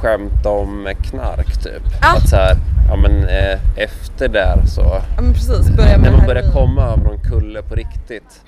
skämta 0.00 0.48
om 0.48 0.88
knark 1.02 1.62
typ. 1.62 1.82
Ja. 2.02 2.16
Att 2.16 2.28
så 2.28 2.36
här, 2.36 2.56
ja 2.88 2.96
men 2.96 3.24
eh, 3.24 3.58
efter 3.76 4.28
där 4.28 4.62
så, 4.66 4.80
ja, 5.16 5.22
men 5.22 5.32
precis, 5.32 5.68
börja 5.76 5.98
med 5.98 6.10
när 6.10 6.16
man 6.18 6.26
börjar 6.26 6.52
komma 6.52 6.82
över 6.82 7.02
någon 7.04 7.18
kulle 7.24 7.62
på 7.62 7.74
riktigt, 7.74 8.40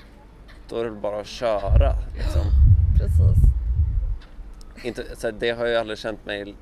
då 0.69 0.79
är 0.79 0.85
det 0.85 0.91
bara 0.91 1.21
att 1.21 1.27
köra. 1.27 1.95
Liksom. 2.17 2.41
Precis. 2.97 3.43
Inte, 4.83 5.03
så 5.17 5.27
här, 5.27 5.35
det 5.39 5.51
har 5.51 5.65
jag 5.65 5.79
aldrig 5.79 5.97
känt 5.99 6.25
mig 6.25 6.55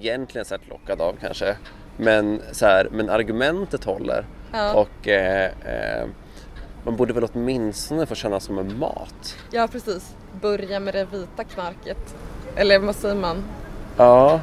egentligen 0.00 0.44
sett 0.44 0.68
lockad 0.68 1.00
av 1.00 1.16
kanske. 1.20 1.56
Men, 1.96 2.42
så 2.52 2.66
här, 2.66 2.88
men 2.92 3.10
argumentet 3.10 3.84
håller. 3.84 4.26
Ja. 4.52 4.72
Och 4.74 5.08
eh, 5.08 5.44
eh, 5.44 6.06
man 6.84 6.96
borde 6.96 7.12
väl 7.12 7.24
åtminstone 7.32 8.06
få 8.06 8.14
känna 8.14 8.40
som 8.40 8.58
en 8.58 8.78
mat. 8.78 9.36
Ja, 9.50 9.68
precis. 9.68 10.14
Börja 10.40 10.80
med 10.80 10.94
det 10.94 11.04
vita 11.04 11.44
knarket. 11.44 12.14
Eller 12.56 12.78
vad 12.78 12.96
säger 12.96 13.14
man? 13.14 13.44
Ja, 13.96 14.40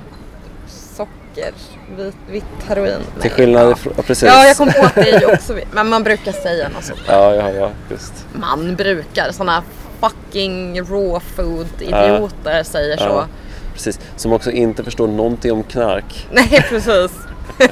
Socker, 0.67 1.53
vit, 1.97 2.15
vitt 2.29 2.63
heroin. 2.67 2.91
till 2.97 3.21
Nej, 3.21 3.29
skillnad 3.29 3.77
ja. 3.97 4.03
precis. 4.03 4.29
Ja, 4.29 4.45
jag 4.45 4.57
kom 4.57 4.71
på 4.71 4.85
att 4.85 4.95
det 4.95 5.09
är 5.09 5.19
ju 5.19 5.33
också. 5.33 5.57
Men 5.71 5.89
man 5.89 6.03
brukar 6.03 6.31
säga 6.31 6.69
något 6.69 6.83
sånt. 6.83 6.99
Ja, 7.07 7.35
ja, 7.35 7.51
ja, 7.51 7.71
just. 7.89 8.27
Man 8.33 8.75
brukar, 8.75 9.31
sådana 9.31 9.63
fucking 10.03 10.81
raw 10.81 11.19
food 11.19 11.67
idioter 11.79 12.63
säger 12.63 12.97
så. 12.97 13.03
Ja, 13.03 13.27
precis. 13.73 13.99
Som 14.15 14.33
också 14.33 14.51
inte 14.51 14.83
förstår 14.83 15.07
någonting 15.07 15.51
om 15.51 15.63
knark. 15.63 16.27
Nej, 16.31 16.65
precis. 16.69 17.11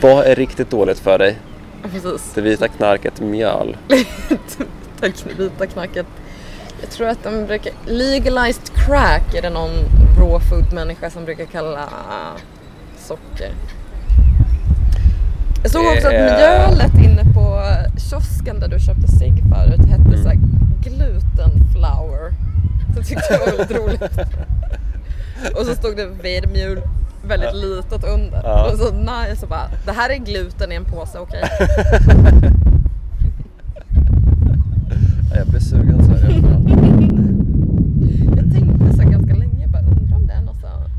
Vad 0.00 0.24
är 0.24 0.34
riktigt 0.34 0.70
dåligt 0.70 0.98
för 0.98 1.18
dig? 1.18 1.38
precis. 1.82 2.32
Det 2.34 2.40
vita 2.40 2.68
knarket, 2.68 3.20
mjöl. 3.20 3.76
Tack, 5.00 5.14
vita 5.38 5.66
knarket. 5.66 6.06
Jag 6.80 6.90
tror 6.90 7.08
att 7.08 7.24
de 7.24 7.46
brukar... 7.46 7.72
Legalized 7.86 8.74
crack 8.74 9.34
är 9.34 9.42
det 9.42 9.50
någon 9.50 9.70
raw 10.18 10.46
food 10.48 10.72
människa 10.72 11.10
som 11.10 11.24
brukar 11.24 11.44
kalla 11.44 11.88
socker. 12.98 13.52
Jag 15.66 15.70
såg 15.72 15.86
också 15.86 16.06
att 16.06 16.12
mjölet 16.12 16.94
inne 16.94 17.24
på 17.34 17.60
kiosken 18.10 18.60
där 18.60 18.68
du 18.68 18.80
köpte 18.80 19.08
cigg 19.08 19.42
förut 19.54 19.80
hette 19.88 20.02
Mm. 20.02 20.22
så 20.22 20.28
här 20.28 20.38
gluten 20.82 21.50
flour. 21.72 22.32
Det 22.96 23.02
tyckte 23.02 23.24
jag 23.30 23.38
var 23.38 23.46
väldigt 23.46 23.70
roligt. 23.76 24.02
Och 25.58 25.66
så 25.66 25.74
stod 25.74 25.96
det 25.96 26.06
vedmjöl 26.06 26.80
väldigt 27.28 27.54
litet 27.54 28.04
under. 28.04 28.40
Ja. 28.44 28.70
Och 28.72 28.78
så 28.78 28.90
nice 28.94 29.42
och 29.42 29.48
bara, 29.48 29.68
det 29.86 29.92
här 29.92 30.10
är 30.10 30.16
gluten 30.16 30.72
i 30.72 30.74
en 30.74 30.84
påse, 30.84 31.18
okej? 31.18 31.42
Ja, 35.30 35.34
Jag 35.36 35.46
blir 35.46 35.60
sugen 35.60 36.04
så 36.04 36.10
här 36.10 36.30
i 36.30 36.34
alla 36.34 36.42
fall. 36.42 36.70
Jag 38.36 38.52
tänkte 38.52 38.96
så 38.96 39.02
här 39.02 39.10
ganska 39.10 39.34
länge, 39.34 39.66
bara 39.68 39.82
undrar 39.82 40.16
om 40.16 40.26
det 40.26 40.32
är 40.32 40.42
någon 40.42 40.54
sån 40.54 40.70
här 40.70 40.90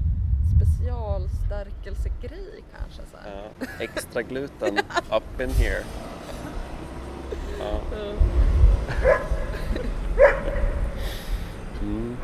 specialstärkelsegrej 0.55 2.63
kanske. 2.77 3.01
Så 3.11 3.17
här. 3.23 3.31
Ja, 3.59 3.65
gluten 4.37 4.79
up 5.11 5.41
in 5.41 5.49
here. 5.49 5.83
Ja. 7.59 7.79
Mm. 11.81 12.17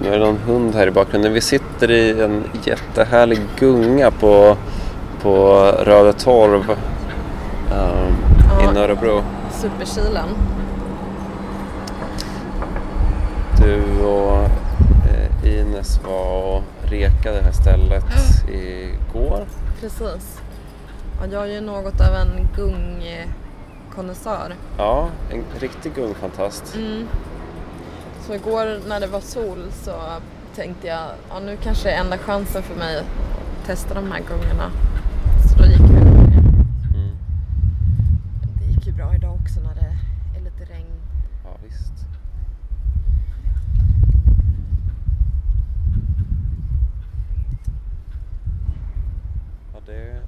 Nu 0.00 0.08
är 0.08 0.18
det 0.18 0.26
någon 0.26 0.36
hund 0.36 0.74
här 0.74 0.86
i 0.86 0.90
bakgrunden. 0.90 1.32
Vi 1.32 1.40
sitter 1.40 1.90
i 1.90 2.22
en 2.22 2.44
jättehärlig 2.64 3.40
gunga 3.58 4.10
på, 4.10 4.56
på 5.22 5.54
Röde 5.84 6.12
Torv 6.12 6.70
um, 6.70 6.76
Ja. 8.50 8.74
i 8.74 8.78
Örebro. 8.78 9.22
Superkilen. 9.52 10.28
Du 13.60 14.04
och 14.04 14.63
Ines 15.44 16.00
var 16.04 16.56
och 16.56 16.62
rekade 16.82 17.36
det 17.36 17.42
här 17.42 17.52
stället 17.52 18.04
igår. 18.48 19.46
Precis. 19.80 20.40
Ja, 21.20 21.26
jag 21.32 21.42
är 21.42 21.52
ju 21.54 21.60
något 21.60 22.00
av 22.00 22.14
en 22.14 22.48
gungkonnässör. 22.56 24.54
Ja, 24.78 25.08
en 25.30 25.44
riktig 25.60 25.94
gungfantast. 25.94 26.74
Mm. 26.74 27.08
Så 28.26 28.34
igår 28.34 28.88
när 28.88 29.00
det 29.00 29.06
var 29.06 29.20
sol 29.20 29.64
så 29.72 29.92
tänkte 30.54 30.86
jag, 30.86 31.08
ja 31.30 31.40
nu 31.40 31.56
kanske 31.56 31.90
är 31.90 32.00
enda 32.00 32.18
chansen 32.18 32.62
för 32.62 32.74
mig 32.74 32.98
att 32.98 33.06
testa 33.66 33.94
de 33.94 34.12
här 34.12 34.20
gungorna. 34.28 34.70
Så 35.48 35.58
då 35.58 35.64
gick 35.64 35.80
vi 35.80 35.84
upp 35.84 36.28
ner. 36.28 36.38
Mm. 36.94 37.16
Det 38.58 38.64
gick 38.64 38.86
ju 38.86 38.92
bra 38.92 39.14
idag 39.14 39.34
också 39.34 39.60
när 39.60 39.74
det 39.74 39.96
är 40.38 40.42
lite 40.44 40.64
regn. 40.72 41.00
Ja, 41.44 41.50
visst. 41.64 41.92
Ja, 49.74 49.80
det 49.86 50.20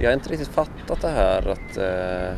jag 0.00 0.08
har 0.10 0.14
inte 0.14 0.28
riktigt 0.28 0.48
fattat 0.48 1.00
det 1.00 1.08
här 1.08 1.38
att, 1.48 1.76
eh, 1.76 2.28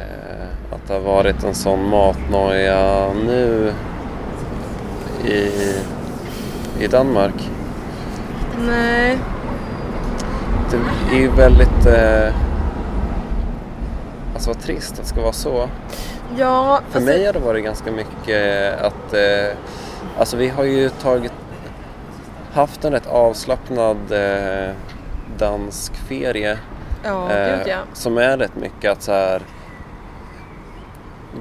eh, 0.00 0.48
att 0.70 0.88
det 0.88 0.94
har 0.94 1.00
varit 1.00 1.44
en 1.44 1.54
sån 1.54 1.88
matnoja 1.88 3.12
nu 3.26 3.72
i, 5.24 5.50
i 6.80 6.86
Danmark. 6.86 7.50
Nej. 8.58 9.18
Det 10.70 11.16
är 11.16 11.20
ju 11.20 11.30
väldigt... 11.30 11.86
Eh, 11.86 12.34
alltså 14.34 14.50
vad 14.50 14.60
trist 14.60 14.92
att 14.92 14.98
det 14.98 15.04
ska 15.04 15.20
vara 15.20 15.32
så. 15.32 15.68
Ja, 16.38 16.80
För 16.90 16.98
alltså- 16.98 17.00
mig 17.00 17.26
har 17.26 17.32
det 17.32 17.38
varit 17.38 17.64
ganska 17.64 17.90
mycket 17.92 18.72
att... 18.80 19.12
Eh, 19.14 19.56
alltså 20.18 20.36
vi 20.36 20.48
har 20.48 20.64
ju 20.64 20.88
tagit... 20.88 21.32
Haft 22.52 22.84
en 22.84 22.92
rätt 22.92 23.06
avslappnad 23.06 23.96
eh, 24.12 24.70
dansk 25.38 25.94
ferie. 25.96 26.58
Ja, 27.04 27.30
eh, 27.32 27.58
gud 27.58 27.66
ja. 27.68 27.78
Som 27.92 28.18
är 28.18 28.36
rätt 28.38 28.56
mycket 28.56 28.92
att 28.92 29.02
så 29.02 29.12
här... 29.12 29.42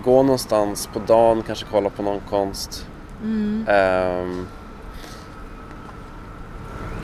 Gå 0.04 0.24
någonstans 0.24 0.90
på 0.94 1.00
dagen, 1.00 1.44
kanske 1.48 1.66
kolla 1.72 1.90
på 1.90 2.04
någon 2.04 2.20
konst. 2.30 2.88
Mm. 3.24 3.66
Ehm, 3.70 4.48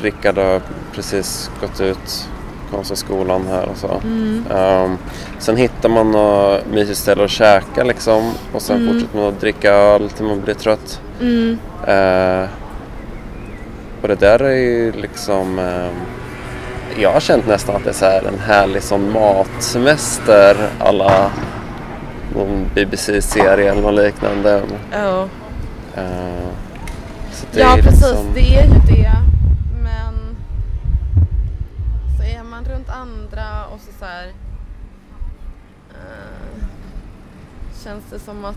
Rickard 0.02 0.38
har 0.38 0.62
precis 0.94 1.52
gått 1.62 1.80
ut 1.82 2.30
Konsthögskolan 2.72 3.48
här 3.48 3.70
och 3.70 3.78
så. 3.78 3.88
Mm. 4.04 4.44
Ehm, 4.52 4.98
sen 5.40 5.58
hittar 5.58 5.90
man 5.90 6.12
något 6.12 6.66
mysigt 6.72 6.98
ställe 7.00 7.24
att 7.24 7.30
käka 7.32 7.84
liksom 7.84 8.32
och 8.54 8.62
sen 8.62 8.76
Mm. 8.82 8.94
fortsätter 8.94 9.20
man 9.20 9.28
att 9.28 9.40
dricka 9.40 9.72
öl 9.72 10.10
till 10.10 10.26
man 10.26 10.42
blir 10.42 10.54
trött. 10.54 11.02
Mm. 11.22 11.58
Ehm, 11.88 12.48
och 14.02 14.08
det 14.08 14.16
där 14.16 14.40
är 14.40 14.56
ju 14.56 14.92
liksom 14.92 15.60
ehm, 15.60 15.94
jag 16.98 17.14
har 17.14 17.20
känt 17.20 17.48
nästan 17.48 17.76
att 17.76 17.84
det 17.84 17.90
är 17.90 17.94
så 17.94 18.06
här 18.06 18.24
en 18.28 18.40
härlig 18.40 18.84
sån 18.84 19.12
matsemester 19.12 20.70
alla 20.80 21.32
någon 22.36 22.70
BBC-serie 22.76 23.72
eller 23.72 23.82
något 23.82 23.94
liknande. 24.06 24.62
Ja. 24.92 25.28
Det 27.54 27.60
ja 27.60 27.78
är 27.78 27.82
precis, 27.82 28.02
liksom- 28.02 28.34
det 28.34 28.56
är 28.58 28.64
ju 28.64 28.80
det. 28.96 29.12
Men 29.84 30.36
så 32.18 32.24
är 32.40 32.44
man 32.44 32.66
runt 32.66 32.90
andra 32.90 33.66
och 33.74 33.80
så, 33.80 33.92
så 34.00 34.06
här, 34.06 34.28
eh, 35.90 36.64
känns 37.84 38.04
det 38.12 38.20
som 38.20 38.46
att 38.46 38.56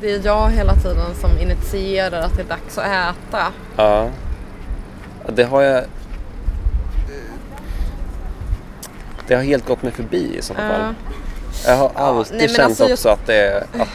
det 0.00 0.14
är 0.14 0.20
jag 0.26 0.50
hela 0.50 0.74
tiden 0.74 1.14
som 1.20 1.30
initierar 1.38 2.20
att 2.20 2.36
det 2.36 2.42
är 2.42 2.46
dags 2.46 2.78
att 2.78 2.84
äta. 2.84 3.46
Ja, 3.76 4.08
Det 5.28 5.44
har 5.44 5.62
jag... 5.62 5.84
Det 9.30 9.36
har 9.36 9.42
helt 9.42 9.66
gått 9.66 9.82
mig 9.82 9.92
förbi 9.92 10.16
i 10.16 10.40
Ja. 10.48 10.54
fall. 10.54 10.94
Jag 11.66 11.76
har 11.76 11.90
alltid 11.94 12.36
nej, 12.38 12.48
känt 12.48 12.60
alltså 12.60 12.82
jag- 12.84 12.92
också 12.92 13.08
att, 13.08 13.26
det, 13.26 13.64
att, 13.72 13.88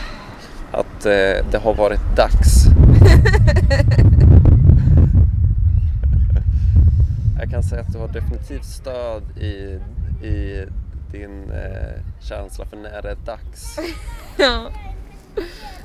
att 0.71 1.05
eh, 1.05 1.45
det 1.51 1.57
har 1.63 1.73
varit 1.73 1.99
dags. 2.15 2.65
jag 7.39 7.49
kan 7.51 7.63
säga 7.63 7.81
att 7.81 7.93
du 7.93 7.99
har 7.99 8.07
definitivt 8.07 8.65
stöd 8.65 9.23
i, 9.37 9.79
i 10.25 10.65
din 11.11 11.51
eh, 11.51 12.01
känsla 12.21 12.65
för 12.65 12.77
när 12.77 13.01
det 13.01 13.09
är 13.11 13.17
dags. 13.25 13.75
Ja. 14.37 14.69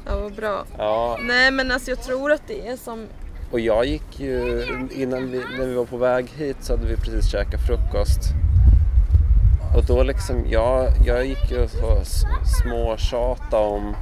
ja, 0.06 0.20
vad 0.20 0.32
bra. 0.34 0.64
Ja, 0.78 1.18
Nej 1.26 1.50
men 1.50 1.70
alltså 1.70 1.90
jag 1.90 2.02
tror 2.02 2.32
att 2.32 2.42
det 2.46 2.68
är 2.68 2.76
som 2.76 3.06
Och 3.52 3.60
jag 3.60 3.84
gick 3.86 4.20
ju, 4.20 4.64
innan 4.94 5.30
vi, 5.30 5.42
när 5.58 5.66
vi 5.66 5.74
var 5.74 5.84
på 5.84 5.96
väg 5.96 6.26
hit 6.36 6.56
så 6.60 6.72
hade 6.72 6.86
vi 6.88 6.96
precis 6.96 7.30
käkat 7.30 7.60
frukost. 7.66 8.20
Och 9.74 9.85
då 9.85 10.02
liksom, 10.02 10.44
jag, 10.48 10.88
jag 11.04 11.26
gick 11.26 11.50
ju 11.50 11.62
och 11.62 12.06
småtjata 12.62 13.59
om 13.59 13.96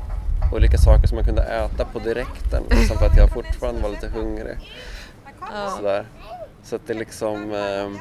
olika 0.53 0.79
saker 0.79 1.07
som 1.07 1.17
man 1.17 1.25
kunde 1.25 1.43
äta 1.43 1.85
på 1.85 1.99
direkten. 1.99 2.63
Liksom 2.71 2.99
för 2.99 3.07
att 3.07 3.17
jag 3.17 3.31
fortfarande 3.31 3.81
var 3.83 3.91
lite 3.91 4.09
hungrig. 4.09 4.59
Ja. 5.41 5.71
Sådär. 5.77 6.07
Så 6.63 6.77
att 6.77 6.87
det 6.87 6.95
liksom... 6.95 7.53
ehm, 7.55 7.99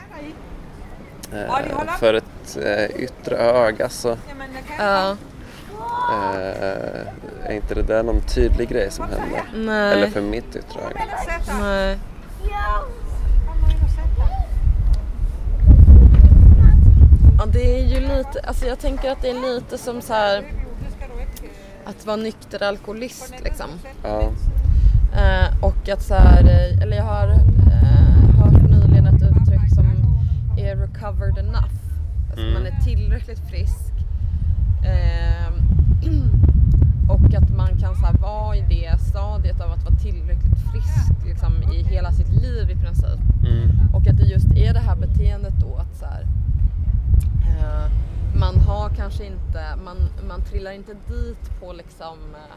eh, 1.33 1.97
för 1.99 2.13
ett 2.13 2.57
eh, 2.63 3.01
yttre 3.03 3.37
öga 3.37 3.89
så 3.89 4.17
Ja, 4.77 5.15
eh, 6.35 7.07
är 7.45 7.51
inte 7.51 7.75
det 7.75 7.81
där 7.83 8.03
någon 8.03 8.21
tydlig 8.21 8.69
grej 8.69 8.91
som 8.91 9.05
händer. 9.05 9.43
nej. 9.55 9.93
Eller 9.93 10.07
för 10.07 10.21
mitt 10.21 10.55
yttre 10.55 10.79
öga. 10.81 11.05
nej. 11.59 11.99
Ja, 17.37 17.45
det 17.45 17.79
är 17.79 17.85
ju 17.87 17.99
lite, 17.99 18.39
alltså 18.43 18.65
jag 18.65 18.79
tänker 18.79 19.11
att 19.11 19.21
det 19.21 19.29
är 19.29 19.55
lite 19.55 19.77
som 19.77 20.01
så 20.01 20.13
här 20.13 20.43
att 21.85 22.05
vara 22.05 22.15
nykter 22.15 22.63
alkoholist 22.63 23.33
liksom. 23.43 23.67
Ja. 24.03 24.21
Eh, 25.13 25.63
och 25.63 25.89
att 25.89 26.03
så 26.03 26.13
här, 26.13 26.43
eh, 26.43 26.81
eller 26.83 26.97
jag 26.97 27.03
har 27.03 27.29
eh, 27.29 28.39
hört 28.39 28.69
nyligen 28.69 29.07
ett 29.07 29.21
uttryck 29.21 29.73
som 29.75 29.85
är 30.57 30.75
recovered 30.75 31.37
enough. 31.37 31.73
Alltså 32.29 32.41
Mm. 32.41 32.53
man 32.53 32.65
är 32.65 32.79
tillräckligt 32.83 33.39
frisk. 33.49 33.91
Eh, 34.85 35.51
och 37.09 37.33
att 37.33 37.49
man 37.57 37.67
kan 37.67 37.95
så 37.95 38.05
här, 38.05 38.13
vara 38.13 38.55
i 38.55 38.61
det 38.69 38.99
stadiet 39.01 39.61
av 39.61 39.71
att 39.71 39.83
vara 39.83 39.95
tillräckligt 39.95 40.57
frisk 40.71 41.25
liksom, 41.25 41.53
i 41.73 41.83
hela 41.83 42.11
sitt 42.11 42.29
liv 42.29 42.69
i 42.71 42.75
princip. 42.75 43.19
Mm. 43.47 43.69
Och 43.93 44.07
att 44.07 44.17
det 44.17 44.23
just 44.23 44.51
är 44.55 44.73
det 44.73 44.79
här 44.79 44.95
beteendet 44.95 45.53
då 45.59 45.75
att 45.75 45.97
så 45.99 46.05
här, 46.05 46.25
man 48.57 48.65
har 48.65 48.89
kanske 48.89 49.25
inte, 49.25 49.75
man, 49.83 49.97
man 50.27 50.41
trillar 50.41 50.71
inte 50.71 50.93
dit 50.93 51.59
på 51.59 51.73
liksom 51.73 52.17
eh, 52.35 52.55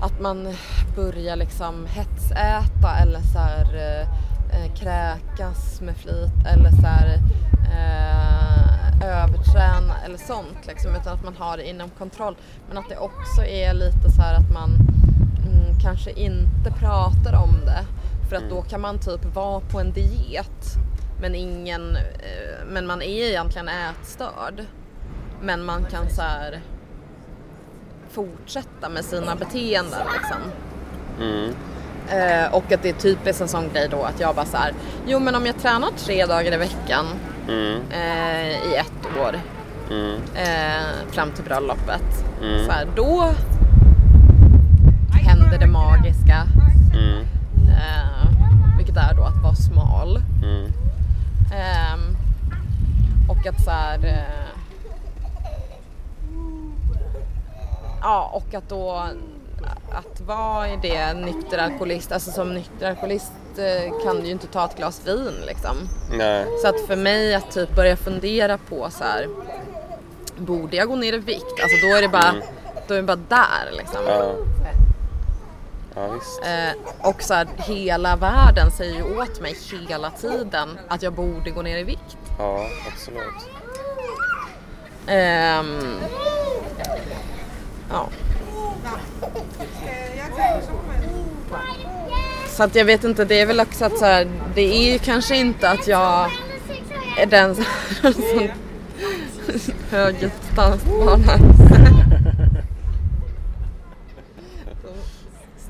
att 0.00 0.20
man 0.20 0.48
börjar 0.96 1.36
liksom 1.36 1.86
hetsäta 1.86 2.96
eller 3.02 3.20
så 3.20 3.38
här, 3.38 3.74
eh, 3.74 4.00
eh, 4.56 4.74
kräkas 4.74 5.80
med 5.80 5.96
flit 5.96 6.46
eller 6.46 6.70
så 6.70 6.86
här, 6.86 7.18
eh, 7.72 9.08
överträna 9.08 9.94
eller 10.04 10.18
sånt 10.18 10.66
liksom, 10.66 10.94
utan 10.94 11.14
att 11.14 11.24
man 11.24 11.36
har 11.36 11.56
det 11.56 11.68
inom 11.68 11.90
kontroll. 11.90 12.36
Men 12.68 12.78
att 12.78 12.88
det 12.88 12.96
också 12.98 13.44
är 13.44 13.74
lite 13.74 14.10
så 14.10 14.22
här 14.22 14.34
att 14.34 14.52
man 14.52 14.70
mm, 15.46 15.80
kanske 15.82 16.10
inte 16.10 16.70
pratar 16.70 17.42
om 17.42 17.64
det. 17.64 17.84
För 18.28 18.36
att 18.36 18.50
då 18.50 18.62
kan 18.62 18.80
man 18.80 18.98
typ 18.98 19.34
vara 19.34 19.60
på 19.60 19.80
en 19.80 19.92
diet 19.92 20.76
men 21.20 21.34
ingen, 21.34 21.96
eh, 21.96 22.64
men 22.66 22.86
man 22.86 23.02
är 23.02 23.28
egentligen 23.28 23.68
ätstörd. 23.68 24.64
Men 25.42 25.64
man 25.64 25.84
kan 25.84 26.10
så 26.10 26.22
här 26.22 26.60
fortsätta 28.10 28.88
med 28.88 29.04
sina 29.04 29.36
beteenden 29.36 30.00
liksom. 30.14 30.38
Mm. 31.20 31.54
Eh, 32.10 32.54
och 32.54 32.72
att 32.72 32.82
det 32.82 32.88
är 32.88 32.92
typiskt 32.92 33.40
en 33.42 33.48
sån 33.48 33.68
grej 33.72 33.88
då 33.90 34.02
att 34.02 34.20
jag 34.20 34.34
bara 34.34 34.46
så 34.46 34.56
här, 34.56 34.72
jo 35.06 35.18
men 35.18 35.34
om 35.34 35.46
jag 35.46 35.58
tränar 35.58 35.88
tre 35.96 36.26
dagar 36.26 36.52
i 36.52 36.56
veckan 36.56 37.06
Mm. 37.48 37.80
eh, 37.90 38.48
i 38.48 38.74
ett 38.76 39.16
år 39.26 39.36
Mm. 39.90 40.14
eh, 40.34 40.86
fram 41.12 41.30
till 41.30 41.44
bröllopet, 41.44 42.24
Mm. 42.42 42.64
så 42.66 42.72
här, 42.72 42.86
då 42.96 43.32
händer 45.12 45.58
det 45.58 45.66
magiska. 45.66 46.46
Mm. 46.94 47.20
Eh, 47.68 48.76
vilket 48.76 48.96
är 48.96 49.14
då 49.14 49.22
att 49.22 49.42
vara 49.42 49.54
smal. 49.54 50.22
Ehm, 51.52 52.16
och 53.30 53.46
att 53.46 53.64
så 53.64 53.70
här, 53.70 54.04
eh, 54.04 54.46
Ja, 58.02 58.30
och 58.32 58.54
att 58.54 58.68
då 58.68 59.04
att 59.92 60.20
vara 60.20 60.68
i 60.68 60.78
det 60.82 61.14
nykter 61.14 61.58
alkoholist, 61.58 62.12
alltså 62.12 62.30
som 62.30 62.54
nykter 62.54 62.88
alkoholist 62.90 63.32
eh, 63.58 64.04
kan 64.04 64.16
du 64.20 64.26
ju 64.26 64.32
inte 64.32 64.46
ta 64.46 64.64
ett 64.64 64.76
glas 64.76 65.00
vin 65.06 65.34
liksom. 65.46 65.76
Nej. 66.12 66.46
Så 66.62 66.68
att 66.68 66.80
för 66.86 66.96
mig 66.96 67.34
att 67.34 67.50
typ 67.50 67.74
börja 67.76 67.96
fundera 67.96 68.58
på 68.58 68.90
så 68.90 69.04
här, 69.04 69.26
borde 70.38 70.76
jag 70.76 70.88
gå 70.88 70.96
ner 70.96 71.12
i 71.12 71.18
vikt? 71.18 71.42
Alltså 71.62 71.86
då 71.86 71.96
är 71.96 72.02
det 72.02 72.08
bara, 72.08 72.28
Mm. 72.28 72.42
då 72.88 72.94
är 72.94 72.98
det 72.98 73.02
bara 73.06 73.16
där 73.28 73.72
liksom. 73.76 74.00
Ja. 74.06 74.32
Ja. 76.00 76.48
Eh, 76.48 76.74
och 77.08 77.22
så 77.22 77.34
här, 77.34 77.48
hela 77.56 78.16
världen 78.16 78.70
säger 78.70 78.94
ju 78.94 79.18
åt 79.18 79.40
mig 79.40 79.56
hela 79.88 80.10
tiden 80.10 80.78
att 80.88 81.02
jag 81.02 81.12
borde 81.12 81.50
gå 81.50 81.62
ner 81.62 81.78
i 81.78 81.82
vikt. 81.82 82.16
Ja, 82.38 82.66
absolut. 82.92 83.50
Ehm, 85.06 85.94
ja. 87.90 88.08
Så 92.48 92.62
att 92.62 92.74
jag 92.74 92.84
vet 92.84 93.04
inte, 93.04 93.24
det 93.24 93.40
är 93.40 93.46
väl 93.46 93.60
också 93.60 93.84
att 93.84 93.98
så 93.98 94.04
här, 94.04 94.30
det 94.54 94.76
är 94.76 94.92
ju 94.92 94.98
kanske 94.98 95.36
inte 95.36 95.70
att 95.70 95.86
jag 95.88 96.30
är 97.18 97.26
den 97.26 97.54
som 97.54 97.64
som 98.12 98.48
höghetsdansbarn 99.90 101.69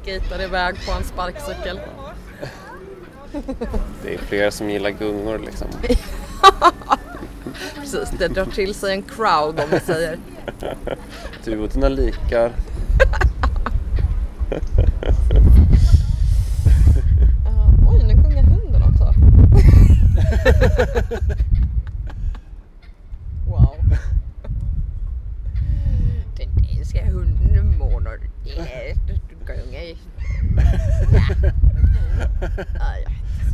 skejtar 0.05 0.43
iväg 0.43 0.75
på 0.87 0.93
en 0.93 1.05
sparkcykel. 1.05 1.81
Det 4.03 4.15
är 4.15 4.19
fler 4.19 4.51
som 4.51 4.71
gillar 4.71 4.91
gungor 4.91 5.39
liksom. 5.39 5.69
Precis, 7.75 8.11
det 8.19 8.29
drar 8.29 8.45
till 8.45 8.75
sig 8.75 8.93
en 8.93 9.03
crowd 9.03 9.61
om 9.61 9.71
vi 9.71 9.81
säger. 9.81 10.19
Du 11.45 11.59
och 11.59 11.69
dina 11.69 11.89
likar. 11.89 12.53
Uh, 17.47 17.89
oj, 17.89 18.05
nu 18.07 18.15
gungar 18.15 18.43
hunden 18.43 18.83
också. 18.83 19.15
wow. 23.47 23.77
Den 26.37 26.49
danska 26.63 27.05
hunden 27.05 27.51
gungar 29.57 29.81
i. 29.81 29.97
Aj. 32.81 33.07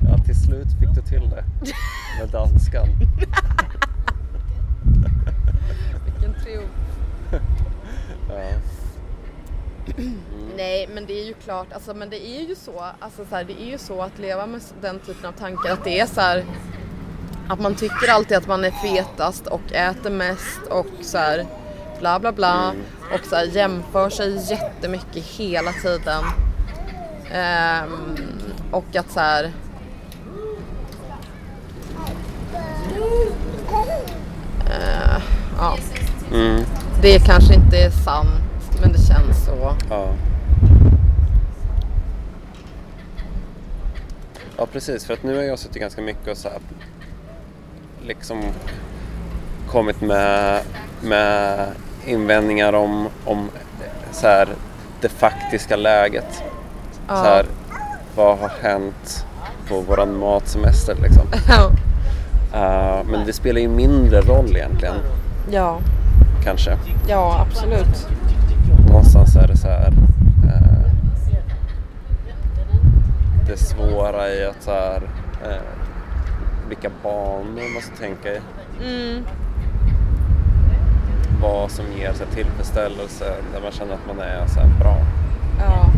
Ja, 0.08 0.18
till 0.24 0.40
slut 0.44 0.68
fick 0.80 0.94
du 0.94 1.02
till 1.02 1.30
det 1.30 1.44
med 2.20 2.28
danskan. 2.28 2.88
Vilken 6.04 6.34
triumf. 6.42 6.70
Ja. 8.28 8.60
Nej, 10.56 10.88
men 10.94 11.06
det 11.06 11.20
är 11.20 11.24
ju 11.24 11.34
klart, 11.34 11.72
alltså, 11.72 11.94
men 11.94 12.10
det 12.10 12.26
är 12.26 12.48
ju 12.48 12.54
så, 12.54 12.84
alltså, 12.98 13.24
så 13.24 13.36
här, 13.36 13.44
det 13.44 13.62
är 13.62 13.66
ju 13.66 13.78
så 13.78 14.02
att 14.02 14.18
leva 14.18 14.46
med 14.46 14.60
den 14.80 14.98
typen 14.98 15.26
av 15.26 15.32
tankar 15.32 15.72
att 15.72 15.84
det 15.84 16.00
är 16.00 16.06
så 16.06 16.20
här, 16.20 16.44
att 17.48 17.60
man 17.60 17.74
tycker 17.74 18.10
alltid 18.10 18.36
att 18.36 18.46
man 18.46 18.64
är 18.64 18.70
fetast 18.70 19.46
och 19.46 19.72
äter 19.72 20.10
mest 20.10 20.60
och 20.70 20.86
så 21.02 21.18
här, 21.18 21.46
bla 21.98 22.18
bla 22.18 22.32
bla 22.32 22.72
och 23.14 23.26
så 23.26 23.36
här, 23.36 23.44
jämför 23.44 24.10
sig 24.10 24.50
jättemycket 24.50 25.24
hela 25.24 25.72
tiden. 25.72 26.24
Ehm, 27.32 28.16
och 28.70 28.96
att 28.96 29.10
så 29.10 29.20
här, 29.20 29.52
eh, 34.70 35.22
ja, 35.58 35.76
Mm. 36.32 36.64
det 37.02 37.18
kanske 37.26 37.54
inte 37.54 37.76
är 37.76 37.90
sant, 37.90 38.80
men 38.80 38.92
det 38.92 38.98
känns 38.98 39.44
så. 39.44 39.76
Ja. 39.90 40.08
Ja 44.58 44.66
precis, 44.72 45.04
för 45.06 45.14
att 45.14 45.22
nu 45.22 45.36
har 45.36 45.42
jag 45.42 45.58
suttit 45.58 45.80
ganska 45.80 46.02
mycket 46.02 46.28
och 46.28 46.36
så 46.36 46.48
här, 46.48 46.58
liksom 48.06 48.42
kommit 49.68 50.00
med, 50.00 50.62
med 51.02 51.66
invändningar 52.06 52.72
om, 52.72 53.08
om 53.24 53.50
så 54.12 54.26
här, 54.26 54.48
det 55.00 55.08
faktiska 55.08 55.76
läget. 55.76 56.42
Ja. 57.08 57.16
Så 57.16 57.24
här, 57.24 57.46
vad 58.16 58.38
har 58.38 58.52
hänt 58.62 59.26
på 59.68 59.80
våran 59.80 60.18
matsemester 60.18 60.96
liksom. 61.02 61.26
Eh, 62.54 63.04
men 63.04 63.26
det 63.26 63.32
spelar 63.32 63.60
ju 63.60 63.68
mindre 63.68 64.20
roll 64.20 64.56
egentligen, 64.56 64.94
ja, 65.50 65.78
kanske. 66.44 66.78
ja 67.08 67.46
absolut. 67.48 68.08
Någonstans 68.88 69.36
är 69.36 69.48
det 69.48 69.56
så 69.56 69.68
här. 69.68 69.92
Eh, 70.44 70.90
det 73.46 73.56
svåra 73.56 74.28
i 74.28 74.46
att 74.46 74.62
så 74.62 74.70
här, 74.70 75.02
eh, 75.44 75.62
vilka 76.68 76.90
banor 77.02 77.74
man 77.74 77.82
ska 77.82 77.96
tänka 77.96 78.28
i. 78.28 78.40
Mm. 78.84 79.24
Vad 81.42 81.70
som 81.70 81.84
ger 81.98 82.06
här, 82.06 82.26
tillfredsställelse 82.34 83.34
där 83.52 83.60
man 83.62 83.72
känner 83.72 83.94
att 83.94 84.06
man 84.06 84.20
är 84.20 84.46
så 84.46 84.60
bra. 84.80 84.96
Ja. 85.58 85.90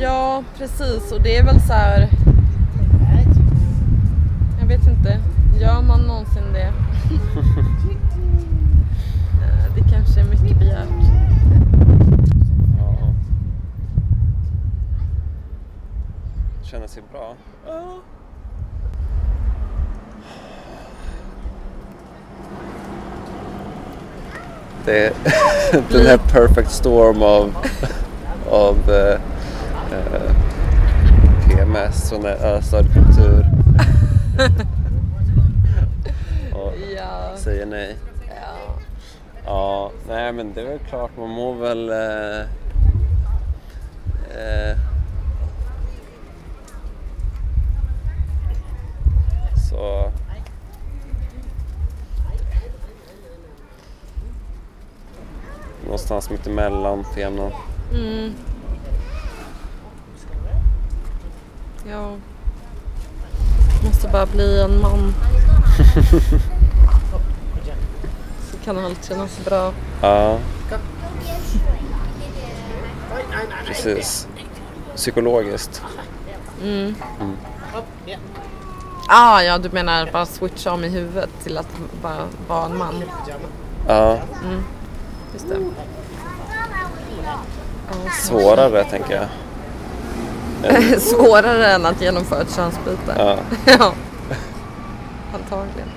Ja, 0.00 0.42
precis. 0.58 1.12
Och 1.12 1.22
det 1.22 1.36
är 1.36 1.44
väl 1.44 1.60
så 1.60 1.72
här... 1.72 2.08
Jag 4.60 4.66
vet 4.66 4.86
inte. 4.86 5.20
Gör 5.60 5.82
man 5.82 6.00
någonsin 6.00 6.52
det? 6.52 6.72
Eh, 9.42 9.74
det 9.74 9.90
kanske 9.90 10.20
är 10.20 10.24
mycket 10.24 10.58
begärt. 10.58 10.88
Ja. 12.78 13.08
Känner 16.62 16.86
sig 16.86 17.02
bra. 17.12 17.34
Det 24.84 25.06
är 25.06 25.12
den 25.92 26.06
här 26.06 26.18
perfect 26.18 26.70
storm 26.70 27.22
av, 27.22 27.56
av 28.50 28.90
eh, 28.90 29.20
eh, 29.92 30.32
PMS 31.48 32.12
och 32.12 32.24
ösad 32.24 32.84
kultur. 32.94 33.46
och 36.54 36.72
Ja. 36.96 37.36
säger 37.36 37.66
nej. 37.66 37.96
ja. 38.28 38.74
Ja, 39.46 39.90
nej 40.08 40.32
men 40.32 40.52
det 40.54 40.60
är 40.60 40.64
väl 40.64 40.78
klart 40.78 41.10
man 41.18 41.28
mår 41.30 41.54
väl... 41.54 41.88
Eh, 41.90 42.40
eh, 44.36 44.76
så... 49.70 50.10
Någonstans 55.92 56.30
mitt 56.30 56.46
emellan 56.46 57.04
jämnan. 57.16 57.52
Mm. 57.94 58.34
Ja. 61.90 62.12
Måste 63.84 64.08
bara 64.08 64.26
bli 64.26 64.62
en 64.62 64.80
man. 64.80 65.14
Så 68.50 68.56
kan 68.64 68.84
allt 68.84 69.08
kännas 69.08 69.44
bra. 69.44 69.72
Ja. 70.02 70.38
Precis. 73.66 74.28
Psykologiskt. 74.96 75.82
Mm. 76.62 76.94
Ah, 79.08 79.42
ja, 79.42 79.58
du 79.58 79.70
menar 79.70 80.08
bara 80.12 80.26
switcha 80.26 80.72
om 80.72 80.84
i 80.84 80.88
huvudet 80.88 81.30
till 81.42 81.58
att 81.58 81.76
bara 82.02 82.26
vara 82.48 82.64
en 82.66 82.78
man. 82.78 83.04
Ja, 83.88 84.18
Just 85.32 85.48
det. 85.48 85.58
Svårare 88.22 88.84
tänker 88.84 89.14
jag. 89.14 89.28
Svårare 91.00 91.66
än 91.72 91.86
att 91.86 92.00
genomföra 92.00 92.40
ett 92.40 92.56
könsbyte. 92.56 93.14
Ja. 93.18 93.38
ja. 93.78 93.94
Antagligen. 95.34 95.88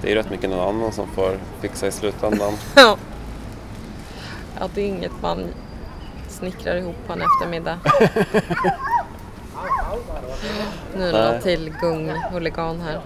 Det 0.00 0.06
är 0.06 0.10
ju 0.10 0.16
rätt 0.16 0.30
mycket 0.30 0.50
någon 0.50 0.76
annan 0.76 0.92
som 0.92 1.08
får 1.08 1.38
fixa 1.60 1.86
i 1.86 1.92
slutändan. 1.92 2.52
Ja. 2.74 2.96
Ja, 4.60 4.68
det 4.74 4.80
är 4.80 4.86
inget 4.86 5.22
man 5.22 5.44
snickrar 6.28 6.76
ihop 6.76 6.96
på 7.06 7.12
en 7.12 7.22
eftermiddag. 7.22 7.78
Nu 10.96 11.12
något 11.12 11.42
till 11.42 11.72
gung-huligan 11.80 12.80
här. 12.80 13.00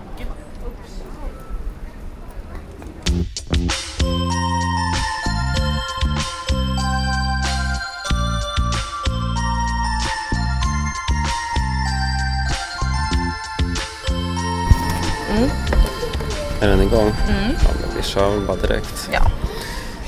Är 16.61 16.69
den 16.69 16.83
igång? 16.83 17.13
Ja, 17.29 17.69
men 17.81 17.97
vi 17.97 18.03
kör 18.03 18.31
väl 18.31 18.47
bara 18.47 18.57
direkt. 18.57 19.11
Ja. 19.13 19.31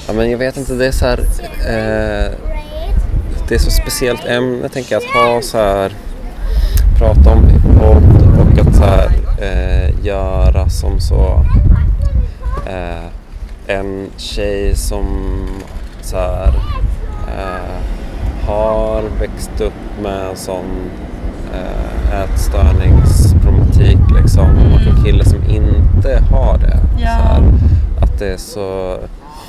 Ja, 0.07 0.13
men 0.13 0.31
jag 0.31 0.39
vet 0.39 0.57
inte, 0.57 0.75
det 0.75 0.87
är 0.87 0.93
så 0.93 1.07
här... 1.07 1.19
Eh, 1.59 2.33
det 3.49 3.55
är 3.55 3.59
så 3.59 3.71
speciellt 3.71 4.25
ämne 4.25 4.69
tänker 4.69 4.95
jag 4.95 5.03
att 5.03 5.11
ha 5.11 5.43
så 5.43 5.59
här... 5.59 5.93
Prata 6.99 7.31
om 7.31 7.49
podd 7.79 8.39
och 8.39 8.59
att 8.59 8.77
så 8.77 8.85
här 8.85 9.11
eh, 9.41 10.07
göra 10.07 10.69
som 10.69 11.01
så... 11.01 11.45
Eh, 12.67 13.09
en 13.67 14.11
tjej 14.17 14.77
som 14.77 15.07
så 16.01 16.17
här 16.17 16.49
eh, 17.29 17.79
har 18.47 19.03
växt 19.21 19.61
upp 19.61 20.03
med 20.03 20.31
en 20.31 20.37
sån 20.37 20.91
eh, 21.55 22.23
ätstörningsproblematik 23.81 24.23
liksom 24.23 24.51
och 24.75 24.81
en 24.81 25.05
kille 25.05 25.25
som 25.25 25.45
inte 25.45 26.23
har 26.31 26.59
det. 26.59 26.81
Ja. 26.99 27.09
Här, 27.09 27.43
att 28.01 28.19
det 28.19 28.33
är 28.33 28.37
så 28.37 28.99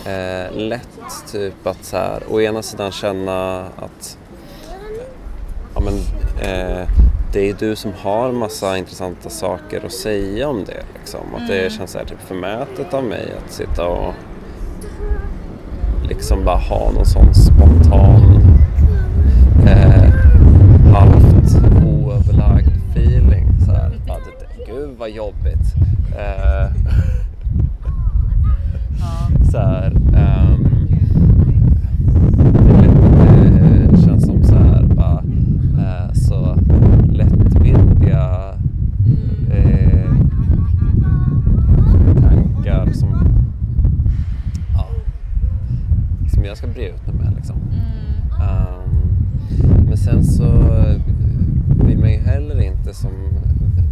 eh, 0.06 0.58
lätt 0.58 0.90
typ 1.32 1.68
att 1.68 1.86
så 1.86 1.98
här, 1.98 2.24
å 2.30 2.42
ena 2.42 2.62
sidan 2.62 2.92
känna 2.92 3.60
att 3.60 4.18
ja, 5.76 5.82
men, 5.82 5.94
eh, 6.50 6.88
det 7.34 7.50
är 7.50 7.56
du 7.60 7.76
som 7.76 7.92
har 8.02 8.32
massa 8.32 8.78
intressanta 8.78 9.30
saker 9.30 9.86
att 9.86 9.92
säga 9.92 10.48
om 10.48 10.64
det. 10.66 10.84
Liksom. 11.00 11.20
Att 11.36 11.48
det 11.48 11.72
känns 11.72 11.92
så 11.92 11.98
här, 11.98 12.06
typ 12.06 12.22
förmätet 12.28 12.94
av 12.94 13.04
mig 13.04 13.34
att 13.46 13.54
sitta 13.54 13.86
och 13.86 14.14
liksom 16.10 16.46
bara 16.46 16.58
ha 16.58 16.92
någon 16.92 17.06
sån 17.06 17.34
spontan 17.34 18.29
jobbigt. 25.08 25.76
Eh, 26.18 26.72
så 29.52 29.58
här, 29.58 29.92
ehm, 30.16 30.88
det, 32.54 32.70
är 32.74 32.82
lätt, 32.82 33.92
det 33.92 34.02
känns 34.06 34.26
som 34.26 34.44
så 34.44 34.56
här 34.56 34.84
bara 34.84 35.24
eh, 35.80 36.14
så 36.14 36.56
lättvindiga 37.12 38.54
Mm. 39.06 39.52
eh, 39.52 40.12
tankar 42.22 42.92
som, 42.94 43.10
ja, 44.74 44.86
som 46.34 46.44
jag 46.46 46.58
ska 46.58 46.68
bre 46.68 46.90
ut 46.90 47.08
mig 47.08 47.16
med 47.16 47.34
liksom. 47.36 47.56
Mm. 47.56 48.50
Ehm, 48.50 49.86
men 49.88 49.98
sen 49.98 50.24
så 50.24 50.52
vill 51.86 51.98
man 51.98 52.12
ju 52.12 52.18
heller 52.20 52.62
inte 52.62 52.94
som 52.94 53.12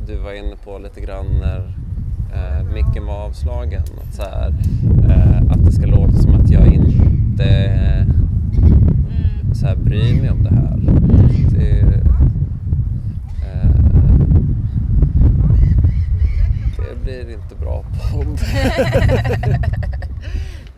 du 0.08 0.18
var 0.18 0.34
inne 0.34 0.56
på 0.64 0.78
lite 0.80 1.02
grann 1.02 1.26
när 1.42 1.60
uh, 1.60 2.74
micken 2.74 3.06
var 3.06 3.14
avslagen. 3.26 3.82
Att, 4.04 4.14
så 4.16 4.22
här, 4.22 4.54
eh, 5.10 5.52
att 5.52 5.66
det 5.66 5.72
ska 5.72 5.86
låta 5.86 6.14
som 6.16 6.36
att 6.36 6.50
jag 6.50 6.68
inte 6.74 7.44
Mm. 8.58 9.54
så 9.56 9.68
här, 9.68 9.76
bryr 9.76 10.22
mig 10.22 10.30
om 10.32 10.44
det 10.44 10.50
här. 10.50 10.78
Det, 11.52 11.80
eh, 13.44 13.70
det 16.78 17.04
blir 17.04 17.30
inte 17.34 17.56
bra 17.56 17.84
podd. 18.12 18.40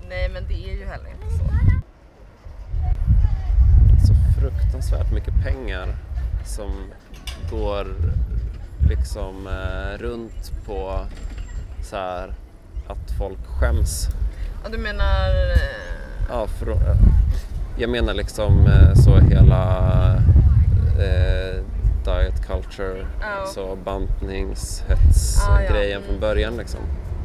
Nej 0.09 0.29
men 0.33 0.43
det 0.47 0.53
är 0.53 0.77
ju 0.79 0.85
heller 0.85 1.09
inte 1.09 1.37
så. 1.37 1.43
så 4.07 4.13
fruktansvärt 4.39 5.11
mycket 5.13 5.33
pengar 5.43 5.87
som 6.45 6.71
går 7.51 7.87
liksom 8.89 9.47
eh, 9.47 9.97
runt 10.01 10.51
på 10.65 10.99
så 11.81 11.95
här 11.95 12.33
att 12.87 13.11
folk 13.17 13.45
skäms. 13.45 14.07
Ja 14.58 14.58
du 14.71 14.77
menar... 14.77 15.29
eh, 15.51 16.29
Ja, 16.29 16.47
för, 16.47 16.75
jag 17.77 17.89
menar 17.89 18.13
liksom 18.13 18.67
eh, 18.67 18.93
så 18.93 19.17
hela 19.19 20.13
eh, 20.99 21.63
diet 22.05 22.47
culture, 22.47 23.05
Ja. 23.21 23.45
så 23.47 23.75
bantningshets 23.75 25.37
Ja, 25.47 25.61
ja. 25.61 25.73
grejen 25.73 26.01
från 26.01 26.09
Mm. 26.15 26.21
början 26.21 26.57
liksom. 26.57 26.79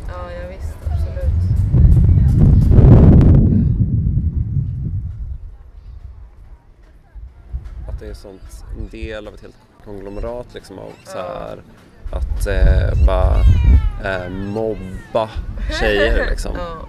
Ja, 0.09 0.15
ja 0.43 0.49
visst 0.49 0.77
absolut. 0.93 1.25
Att 7.89 8.01
det 8.01 8.07
är 8.07 8.15
sånt, 8.15 8.65
en 8.79 8.89
del 8.89 9.29
av 9.29 9.35
ett 9.35 9.41
helt 9.41 9.57
konglomerat 9.85 10.47
liksom 10.55 10.79
av 10.79 10.91
så 11.05 11.19
här, 11.19 11.59
att 12.13 12.47
eh, 12.47 13.07
bara 13.07 13.37
eh, 14.05 14.29
mobba 14.31 15.31
tjejer 15.81 16.27
liksom. 16.31 16.53
Ja. 16.57 16.89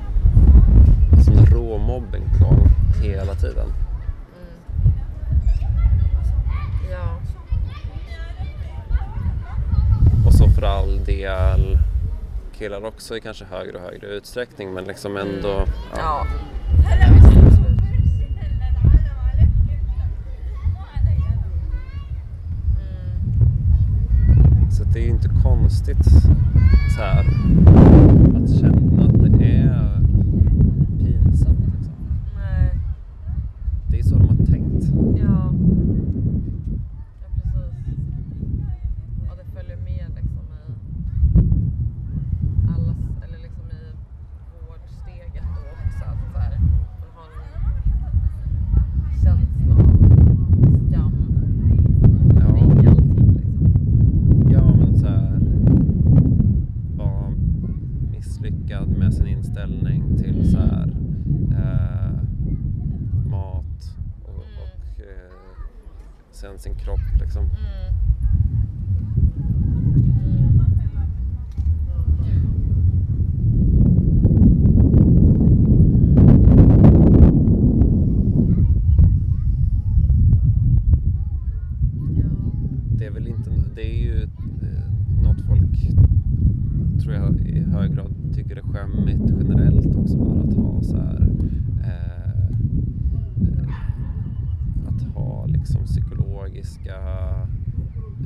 Sån 1.25 1.45
råmobbing 1.45 2.23
på 2.39 2.45
gång 2.45 2.67
hela 3.03 3.35
tiden. 3.35 3.67
Mm. 3.67 4.93
Ja. 6.91 7.19
Och 10.27 10.33
så 10.33 10.49
för 10.49 10.61
all 10.61 11.03
del 11.05 11.79
killar 12.57 12.85
också 12.85 13.17
i 13.17 13.21
kanske 13.21 13.45
högre 13.45 13.77
och 13.77 13.83
högre 13.83 14.07
utsträckning 14.07 14.73
men 14.73 14.83
liksom 14.83 15.17
ändå 15.17 15.47
ja, 15.47 15.65
Ja. 15.97 16.25
ja. 16.89 17.05
Mm. 22.77 24.71
Så 24.71 24.83
det 24.83 24.99
är 24.99 25.03
ju 25.03 25.09
inte 25.09 25.29
konstigt 25.43 26.05
så 26.95 27.01
här, 27.01 27.19
att 28.35 28.59
känna 28.59 29.03
att 29.05 29.39
det 29.39 29.45
är 29.45 29.99
pinsamt. 30.99 31.59
Liksom. 31.75 31.93
Nej. 32.35 32.79
Det 33.89 33.99
är 33.99 34.03
så 34.03 34.15
de 34.15 34.27
har 34.27 34.45
tänkt. 34.45 34.85
Ja. 35.17 35.53
Ja 37.21 37.27
precis. 37.43 37.97
Ja 39.27 39.33
det 39.37 39.51
följer 39.53 39.77
med 39.77 40.07
liksom 40.15 40.45
i 40.53 40.71
allas, 42.73 42.97
eller 43.23 43.37
liksom 43.43 43.65
i 43.71 43.95
vårdsteget 44.67 45.43
då 45.55 45.61
också. 45.71 46.03
Att 46.05 46.31
så 46.33 46.39
här, 46.39 46.59
man 46.59 47.09
har 47.15 47.29
en 47.35 49.19
känsla 49.23 49.75
av 49.75 49.89
skam 50.87 51.13
Ja. 52.39 52.55
kring 52.55 52.87
allting 52.87 53.33
liksom. 53.35 54.51
Ja, 54.51 54.75
men 54.75 54.99
så 54.99 55.07
här 55.07 55.39
vara 56.97 57.29
misslyckad 58.11 58.87
med 58.97 59.13
sin 59.13 59.27
inställning 59.27 60.17
till 60.17 60.51
så 60.51 60.57
här 60.57 60.95
eh, 61.51 62.19
mat 63.29 63.95
och, 64.23 64.35
och 64.37 64.99
eh, 64.99 65.31
sen 66.31 66.59
sin 66.59 66.75
kropp 66.75 67.19
liksom. 67.21 67.43
Mm. 67.43 67.55
Mm. 70.25 70.61
Ja. 82.15 82.25
Det 82.97 83.05
är 83.05 83.11
väl 83.11 83.27
inte, 83.27 83.49
det 83.75 83.81
är 83.81 84.03
ju 84.03 84.21
eh, 84.61 85.21
något 85.23 85.41
folk 85.47 85.89
tror 87.03 87.13
jag 87.13 87.39
i 87.39 87.59
hög 87.63 87.95
grad 87.95 88.11
tycker 88.33 88.55
är 88.55 88.61
skämmigt 88.61 89.31
generellt 89.41 89.94
också 90.05 90.17
bara 90.17 90.41
att 90.41 90.55
ha 90.57 90.81
så 90.83 90.97
här 90.97 91.27
eh, 91.83 92.47
att 94.87 95.15
ha 95.15 95.45
liksom 95.45 95.85
psykologiska 95.85 96.95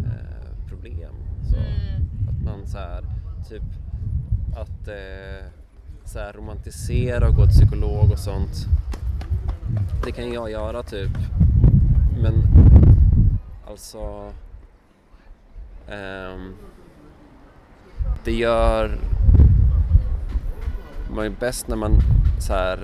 eh, 0.05 0.67
problem. 0.67 1.13
Så 1.43 1.55
Mm. 1.55 2.29
att 2.29 2.43
man 2.43 2.67
så 2.67 2.77
här 2.77 3.03
typ 3.49 3.63
att 4.55 4.87
eh, 4.87 5.45
så 6.05 6.19
här 6.19 6.33
romantisera 6.33 7.27
och 7.29 7.35
gå 7.35 7.43
till 7.45 7.53
psykolog 7.53 8.11
och 8.11 8.19
sånt. 8.19 8.67
Det 10.05 10.11
kan 10.11 10.33
jag 10.33 10.51
göra 10.51 10.83
typ. 10.83 11.17
Men 12.21 12.33
alltså 13.67 14.31
ehm, 15.89 16.53
det 18.25 18.31
gör 18.33 18.99
man 21.15 21.25
ju 21.25 21.31
bäst 21.39 21.67
när 21.67 21.75
man 21.75 21.91
så 22.39 22.53
här 22.53 22.77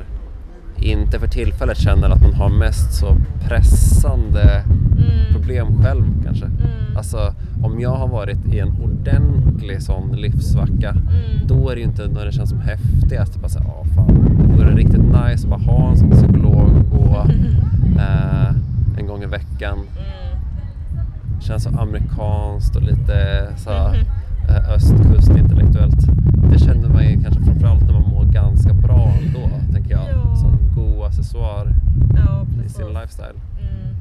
inte 0.77 1.19
för 1.19 1.27
tillfället 1.27 1.77
känner 1.77 2.09
att 2.09 2.21
man 2.21 2.33
har 2.33 2.49
mest 2.49 2.93
så 2.93 3.15
pressande 3.47 4.63
Mm. 4.97 5.33
problem 5.33 5.67
själv 5.83 6.03
kanske. 6.25 6.45
Mm. 6.45 6.97
Alltså 6.97 7.33
om 7.63 7.79
jag 7.79 7.95
har 7.95 8.07
varit 8.07 8.45
i 8.53 8.59
en 8.59 8.71
ordentlig 8.83 9.81
sån 9.81 10.11
livsvacka 10.15 10.89
Mm. 10.89 11.47
då 11.47 11.69
är 11.69 11.75
det 11.75 11.81
ju 11.81 11.87
inte 11.87 12.07
när 12.07 12.25
det 12.25 12.31
känns 12.31 12.49
som 12.49 12.59
häftigast. 12.59 13.41
Bara 13.41 13.49
såhär, 13.49 13.67
ah, 13.69 13.83
fan. 13.95 14.37
Då 14.57 14.61
är 14.63 14.65
det 14.65 14.75
riktigt 14.75 15.01
nice 15.03 15.47
att 15.47 15.49
bara 15.49 15.59
ha 15.59 15.89
en 15.89 15.97
sån 15.97 16.11
psykolog 16.11 16.69
och 16.77 16.89
gå 16.99 17.15
eh, 17.99 18.49
en 18.97 19.07
gång 19.07 19.23
i 19.23 19.25
veckan. 19.25 19.77
Mm. 19.77 21.41
Känns 21.41 21.63
så 21.63 21.69
amerikanskt 21.69 22.75
och 22.75 22.81
lite 22.81 23.47
så 23.57 23.69
Mhm. 23.69 23.95
eh, 24.49 24.69
östkustintellektuellt. 24.75 26.07
Det 26.51 26.59
känner 26.59 26.89
man 26.89 27.03
ju 27.03 27.21
kanske 27.23 27.43
framförallt 27.43 27.81
när 27.81 27.93
ganska 28.65 28.87
bra 28.87 29.13
ändå, 29.21 29.49
tänker 29.73 29.91
jag. 29.91 30.09
Ja. 30.09 30.35
Som 30.35 30.57
god 30.75 31.05
accessoar 31.05 31.75
Ja, 32.15 32.45
i 32.65 32.69
sin 32.69 32.87
lifestyle. 32.87 33.39
Mm. 33.61 33.95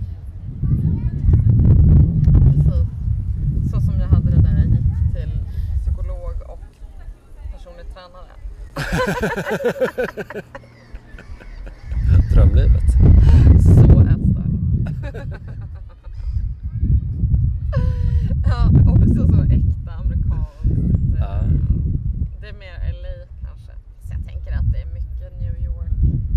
Precis. 2.45 2.87
Så 3.71 3.81
som 3.81 4.01
jag 4.01 4.09
hade 4.09 4.31
det 4.31 4.41
när 4.43 4.59
jag 4.59 4.67
gick 4.67 4.85
till 5.15 5.39
psykolog 5.81 6.35
och 6.47 6.61
personlig 7.53 7.87
tränare. 7.95 8.31
Drömlivet. 12.35 12.91
Så 13.63 14.01
ätstörd. 14.01 14.51
ja, 18.47 18.71
också 18.87 19.15
så 19.27 19.43
äkta 19.43 19.93
amerikanskt. 19.93 20.65
eh, 20.65 20.71
Ja. 21.21 21.41
Det 22.41 22.49
är 22.49 22.53
mer 22.53 22.75
LA 23.03 23.27
kanske. 23.47 23.73
Så 24.03 24.13
jag 24.15 24.25
tänker 24.27 24.53
att 24.59 24.73
det 24.73 24.79
är 24.83 24.87
mycket 24.95 25.41
New 25.41 25.57
York. 25.65 25.91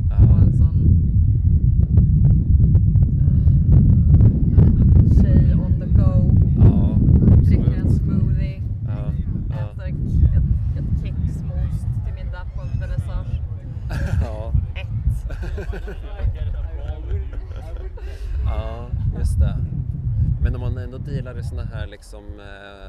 Ja. 0.10 0.16
Och 0.16 0.42
en 0.42 0.54
sån 0.58 0.78
eh, 3.20 5.22
tjej 5.22 5.54
on 5.56 5.80
the 5.80 5.86
go. 5.86 6.32
Ja, 6.60 6.98
Dricker 7.46 7.74
en 7.74 7.82
absolut. 7.88 8.02
smoothie. 8.02 8.62
Ja, 8.88 9.12
ja. 9.50 9.56
Äter 9.56 9.88
ett, 9.88 9.96
ett, 10.38 10.44
ett 10.80 10.92
kexmos 11.02 11.78
till 12.06 12.14
middag 12.26 12.46
på 12.56 12.62
en 12.62 12.80
vernissage. 12.80 13.42
ja. 14.24 14.52
Ett. 14.76 14.88
Ja, 18.46 18.88
just 19.18 19.40
det. 19.40 19.56
Men 20.42 20.56
om 20.56 20.62
man 20.62 20.78
ändå 20.78 20.98
dealar 20.98 21.40
i 21.40 21.44
såna 21.44 21.64
här 21.64 21.88
liksom, 21.88 22.24
eh, 22.40 22.86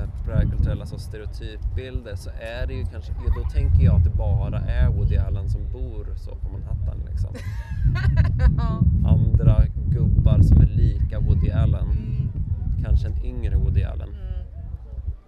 eh, 0.00 0.08
populärkulturella 0.18 0.86
så 0.86 0.98
stereotypbilder 1.80 2.16
så 2.16 2.30
är 2.30 2.66
det 2.66 2.74
ju 2.74 2.84
kanske, 2.84 3.12
ja, 3.26 3.32
då 3.36 3.42
tänker 3.50 3.84
jag 3.84 3.94
att 3.96 4.04
det 4.04 4.10
bara 4.10 4.58
är 4.60 4.88
Woody 4.88 5.16
Allen 5.16 5.48
som 5.50 5.60
bor 5.72 6.06
så 6.16 6.30
på 6.34 6.48
Manhattan 6.52 6.96
liksom. 7.10 7.30
Andra 9.06 9.62
gubbar 9.88 10.42
som 10.42 10.60
är 10.60 10.66
lika 10.66 11.20
Woody 11.20 11.50
Allen, 11.50 11.86
Mm. 11.90 12.28
kanske 12.84 13.06
en 13.08 13.24
yngre 13.24 13.56
Woody 13.56 13.82
Allen. 13.82 14.08
Mm. 14.08 14.20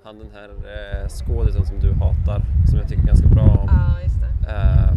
Han 0.05 0.19
den 0.19 0.29
här 0.35 0.49
eh, 0.49 1.09
skådisen 1.09 1.67
som 1.67 1.81
du 1.81 1.93
hatar, 1.93 2.45
som 2.67 2.79
jag 2.79 2.89
tycker 2.89 3.03
ganska 3.03 3.29
bra 3.29 3.43
om. 3.45 3.69
Ja, 3.69 4.01
just 4.03 4.21
det. 4.21 4.27
Ehm, 4.53 4.97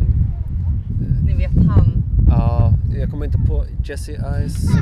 Ni 1.25 1.33
vet 1.35 1.65
han. 1.67 2.03
Ja, 2.29 2.73
jag 2.99 3.09
kommer 3.11 3.25
inte 3.25 3.37
på 3.37 3.65
Jesse 3.83 4.11
Eisenberg. 4.11 4.79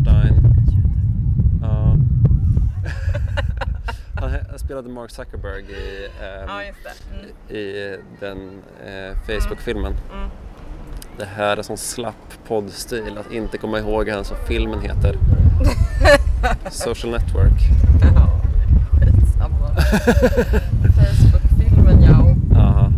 Stein. 0.00 0.34
Ja. 1.62 1.68
Han 1.68 2.08
he- 4.52 4.58
spelade 4.58 4.88
Mark 4.88 5.10
Zuckerberg 5.10 5.62
i, 5.62 6.04
ehm, 6.24 6.48
Ja. 6.48 6.62
Mm. 7.12 7.56
i 7.56 7.96
den 8.20 8.38
eh, 8.86 9.16
Facebook-filmen. 9.26 9.94
Mm. 10.14 10.28
Det 11.18 11.24
här 11.24 11.56
är 11.56 11.62
sån 11.62 11.76
slapp 11.78 12.32
poddstil 12.48 13.18
att 13.18 13.32
inte 13.32 13.58
komma 13.58 13.78
ihåg 13.78 14.08
ens 14.08 14.30
vad 14.30 14.38
filmen 14.40 14.80
heter. 14.80 15.16
Social 16.70 17.10
Network. 17.12 17.60
Ja, 18.16 18.40
skitsamma. 18.92 19.68
Facebook-filmen, 20.96 22.02
ja. 22.02 22.34
Ja. 22.54 22.92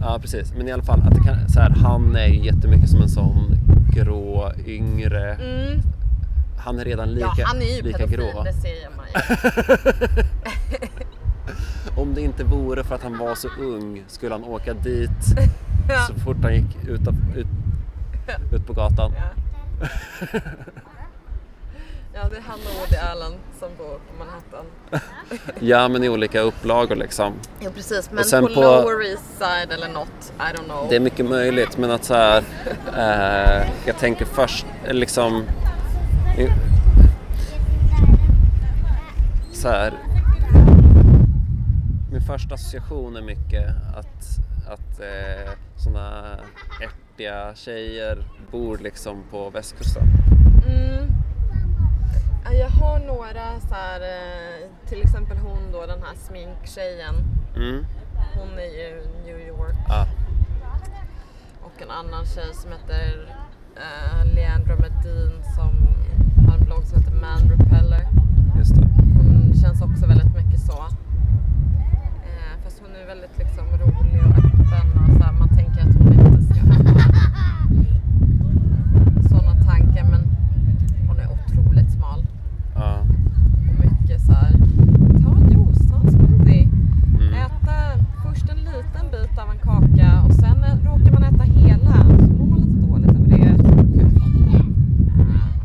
ja, 0.00 0.18
precis. 0.20 0.52
Men 0.56 0.68
i 0.68 0.72
alla 0.72 0.82
fall, 0.82 1.00
att 1.00 1.26
kan, 1.26 1.48
så 1.48 1.60
här, 1.60 1.70
han 1.70 2.16
är 2.16 2.26
ju 2.26 2.44
jättemycket 2.44 2.90
som 2.90 3.02
en 3.02 3.08
sån 3.08 3.56
grå, 3.94 4.52
yngre. 4.66 5.34
Mm. 5.34 5.80
Han 6.58 6.78
är 6.78 6.84
redan 6.84 7.08
lika, 7.14 7.28
ja, 7.38 7.44
han 7.46 7.62
är 7.62 7.76
ju 7.76 7.82
lika 7.82 7.98
pedofil, 7.98 8.16
grå. 8.18 8.42
det 8.44 8.52
ser 8.52 8.88
man 8.96 9.06
ju. 10.16 10.22
Inte 12.40 12.54
vore 12.54 12.84
för 12.84 12.94
att 12.94 13.02
han 13.02 13.18
var 13.18 13.34
så 13.34 13.48
ung 13.60 14.04
skulle 14.08 14.34
han 14.34 14.44
åka 14.44 14.74
dit 14.74 15.10
Ja. 15.88 16.06
så 16.08 16.14
fort 16.14 16.36
han 16.42 16.54
gick 16.54 16.84
ut, 16.88 17.08
av, 17.08 17.14
ut, 17.36 17.46
ut 18.52 18.66
på 18.66 18.72
gatan. 18.72 19.12
Ja. 19.16 19.22
ja, 22.14 22.28
det 22.30 22.36
är 22.36 22.40
han 22.46 22.58
och 22.58 22.80
Woody 22.80 22.96
Allen 22.96 23.32
som 23.58 23.68
bor 23.78 23.86
på 23.94 24.18
Manhattan. 24.18 24.64
Ja, 25.60 25.88
men 25.88 26.04
i 26.04 26.08
olika 26.08 26.40
upplagor 26.40 26.96
liksom. 26.96 27.32
Ja, 27.60 27.70
precis. 27.74 28.10
Men 28.12 28.24
på, 28.42 28.54
på- 28.54 28.60
Lower 28.60 29.06
East 29.10 29.38
Side 29.38 29.72
eller 29.72 29.88
något, 29.88 30.32
I 30.38 30.56
don't 30.56 30.64
know. 30.64 30.86
Det 30.90 30.96
är 30.96 31.00
mycket 31.00 31.26
möjligt, 31.26 31.78
men 31.78 31.90
att 31.90 32.04
så 32.04 32.14
här, 32.14 32.44
eh, 32.96 33.68
jag 33.86 33.98
tänker 33.98 34.24
först 34.24 34.66
eh, 34.84 34.94
liksom 34.94 35.42
i- 36.38 36.52
så 39.52 39.68
här, 39.68 39.92
min 42.10 42.20
första 42.20 42.54
association 42.54 43.16
är 43.16 43.22
mycket 43.22 43.68
att, 43.94 44.24
att 44.68 45.00
eh, 45.00 45.52
såna 45.76 46.36
ärtiga 46.82 47.54
tjejer 47.54 48.24
bor 48.50 48.78
liksom 48.78 49.22
på 49.30 49.50
västkusten. 49.50 50.02
Mm. 50.68 51.06
Ja, 52.44 52.52
Jag 52.52 52.68
har 52.68 52.98
några 52.98 53.60
så 53.60 53.74
här, 53.74 54.00
eh, 54.00 54.68
till 54.88 55.02
exempel 55.02 55.36
hon 55.38 55.72
då, 55.72 55.86
den 55.86 56.02
här 56.02 56.14
sminktjejen. 56.14 57.14
Mm. 57.56 57.84
Hon 58.34 58.58
är 58.58 58.62
ju 58.84 59.02
New 59.24 59.40
York. 59.48 59.76
Ja, 59.88 60.06
Och 61.62 61.82
en 61.82 61.90
annan 61.90 62.26
tjej 62.26 62.54
som 62.54 62.70
heter 62.72 63.34
uh, 63.76 64.34
Leandra 64.34 64.76
Medin 64.76 65.42
som 65.56 65.72
har 66.46 66.56
en 66.58 66.64
blogg 66.64 66.84
som 66.84 66.98
heter 67.02 67.14
Man 67.16 67.40
Repeller. 67.50 68.06
just 68.58 68.74
det. 68.74 68.86
Hon 69.16 69.54
känns 69.62 69.82
också 69.82 70.06
väldigt 70.06 70.34
mycket 70.36 70.60
så. 70.60 70.72
Eh, 72.26 72.62
fast 72.64 72.80
hon 72.80 72.96
är 72.96 73.06
väldigt 73.38 73.56
liksom 73.56 73.66
rolig 73.66 74.20
och 74.26 74.38
öppen 74.38 75.02
och 75.02 75.16
så 75.18 75.24
här, 75.24 75.32
man 75.32 75.48
tänker 75.48 75.80
att 75.80 75.94
hon 75.94 76.12
inte 76.12 76.42
ska 76.54 76.60
ha 76.60 76.74
sådana 79.28 79.54
tankar 79.64 80.04
men 80.10 80.22
hon 81.08 81.18
är 81.18 81.28
otroligt 81.32 81.90
smal 81.92 82.26
Ja. 82.74 83.00
och 83.68 83.74
mycket 83.84 84.20
så 84.20 84.32
här. 84.32 84.52
ta 85.22 85.36
en 85.36 85.50
juice, 85.52 85.88
ta 85.90 85.96
en 85.96 86.10
smoothie. 86.12 86.68
Mm. 87.20 87.34
Äta 87.34 88.04
först 88.24 88.48
en 88.50 88.56
liten 88.58 89.10
bit 89.10 89.38
av 89.38 89.50
en 89.50 89.58
kaka 89.58 90.22
och 90.26 90.34
sen 90.34 90.64
eh, 90.64 90.76
råkar 90.84 91.12
man 91.12 91.22
äta 91.24 91.42
hela 91.44 91.92
så 92.18 92.32
mår 92.32 92.46
man 92.46 92.60
lite 92.60 92.86
dåligt 92.86 93.10
över 93.10 93.28
det. 93.28 93.56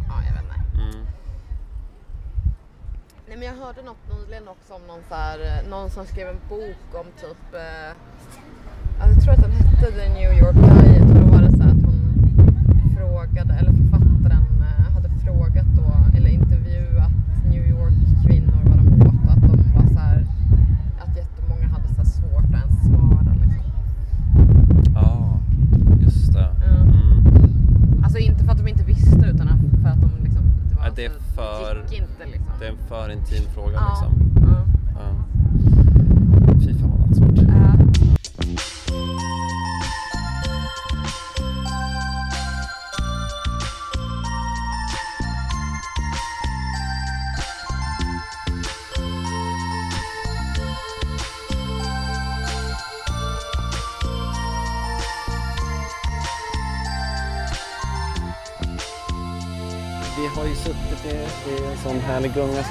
Ja, 0.10 0.16
jag 0.28 0.34
vet 0.34 0.44
inte. 0.44 0.82
Mm. 0.82 1.06
Nej 3.28 3.38
men 3.38 3.48
jag 3.48 3.55
hörde 3.66 3.82
något 3.82 4.10
nyligen 4.10 4.48
också 4.48 4.74
om 4.74 4.82
någon, 4.88 5.04
så 5.10 5.16
här, 5.16 5.40
eh, 5.40 5.70
någon 5.70 5.90
som 5.90 6.06
skrev 6.06 6.28
en 6.28 6.40
bok 6.50 6.86
om 7.02 7.06
typ, 7.22 7.54
eh, 7.54 7.92
alltså 9.02 9.16
jag 9.16 9.24
tror 9.24 9.34
att 9.34 9.42
den 9.42 9.52
hette 9.52 9.92
The 9.92 10.10
New 10.10 10.32
York 10.34 10.56
Diet 10.56 11.10
och 11.10 11.16
då 11.16 11.26
var 11.36 11.42
det 11.42 11.52
så 11.58 11.64
här 11.64 11.70
att 11.70 11.86
hon 11.86 12.00
frågade, 12.98 13.54
eller 13.60 13.72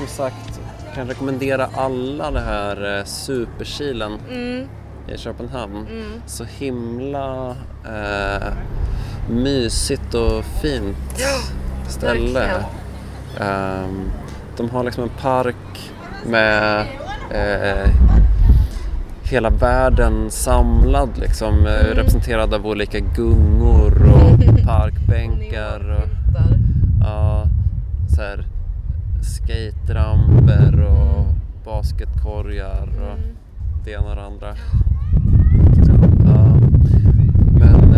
som 0.06 0.24
sagt. 0.24 0.60
Kan 0.94 1.08
rekommendera 1.08 1.68
alla 1.76 2.30
det 2.30 2.40
här 2.40 2.98
eh, 2.98 3.04
superkilen 3.04 4.18
Mm, 4.30 4.68
i 5.08 5.18
Köpenhamn. 5.18 5.76
mm. 5.76 6.22
Så 6.26 6.44
himla 6.44 7.50
eh, 7.84 8.52
mysigt 9.30 10.14
och 10.14 10.44
fint 10.44 11.22
ställe. 11.88 12.38
verkligen. 12.40 12.62
Ehm, 13.40 14.10
de 14.56 14.70
har 14.70 14.84
liksom 14.84 15.02
en 15.04 15.10
park 15.20 15.92
med 16.26 16.80
eh, 17.30 17.90
hela 19.22 19.50
världen 19.50 20.30
samlad 20.30 21.08
liksom, 21.18 21.54
Mm. 21.58 21.68
representerad 21.96 22.54
av 22.54 22.66
olika 22.66 22.98
gungor 23.00 24.02
och 24.02 24.64
parkbänkar. 24.66 25.80
Och, 25.80 26.08
Neonskyltar. 26.08 26.58
ja, 27.00 27.44
så 28.16 28.22
här, 28.22 28.44
skateramper 29.24 30.80
och 30.82 31.26
basketkorgar 31.64 32.88
och 32.96 33.18
Mm. 33.18 33.36
det 33.84 33.90
ena 33.92 34.10
och 34.10 34.16
det 34.16 34.22
andra. 34.26 34.54
Ja. 36.26 36.56
Men 37.58 37.94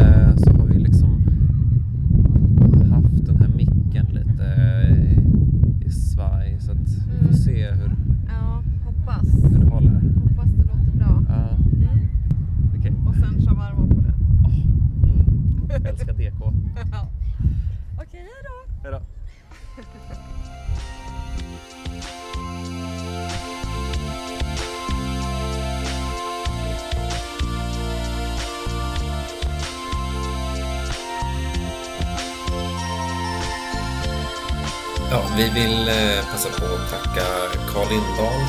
Carl 37.87 37.95
Lindahl, 37.95 38.43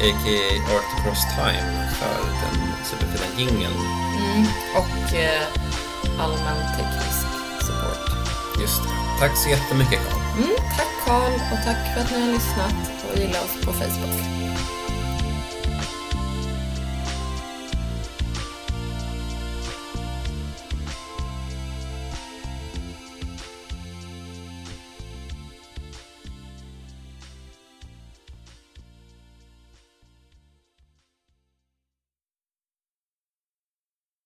a.k.a. 0.00 0.74
Art 0.74 0.84
Across 0.98 1.24
Time, 1.34 1.88
för 1.98 2.18
den 2.42 2.84
superfina 2.84 3.40
jingeln. 3.40 3.74
Mm. 4.16 4.46
Och 4.76 5.14
eh, 5.14 5.42
allmän 6.18 6.76
teknisk 6.76 7.26
support. 7.60 8.10
Just 8.60 8.82
det. 8.82 8.90
Tack 9.18 9.36
så 9.36 9.48
jättemycket 9.48 10.00
Carl. 10.08 10.44
Mm, 10.44 10.56
tack 10.76 10.92
Karl 11.06 11.32
och 11.32 11.64
tack 11.64 11.94
för 11.94 12.00
att 12.00 12.10
ni 12.10 12.20
har 12.20 12.32
lyssnat 12.32 12.74
och 13.12 13.18
gillat 13.18 13.44
oss 13.44 13.66
på 13.66 13.72
Facebook. 13.72 14.40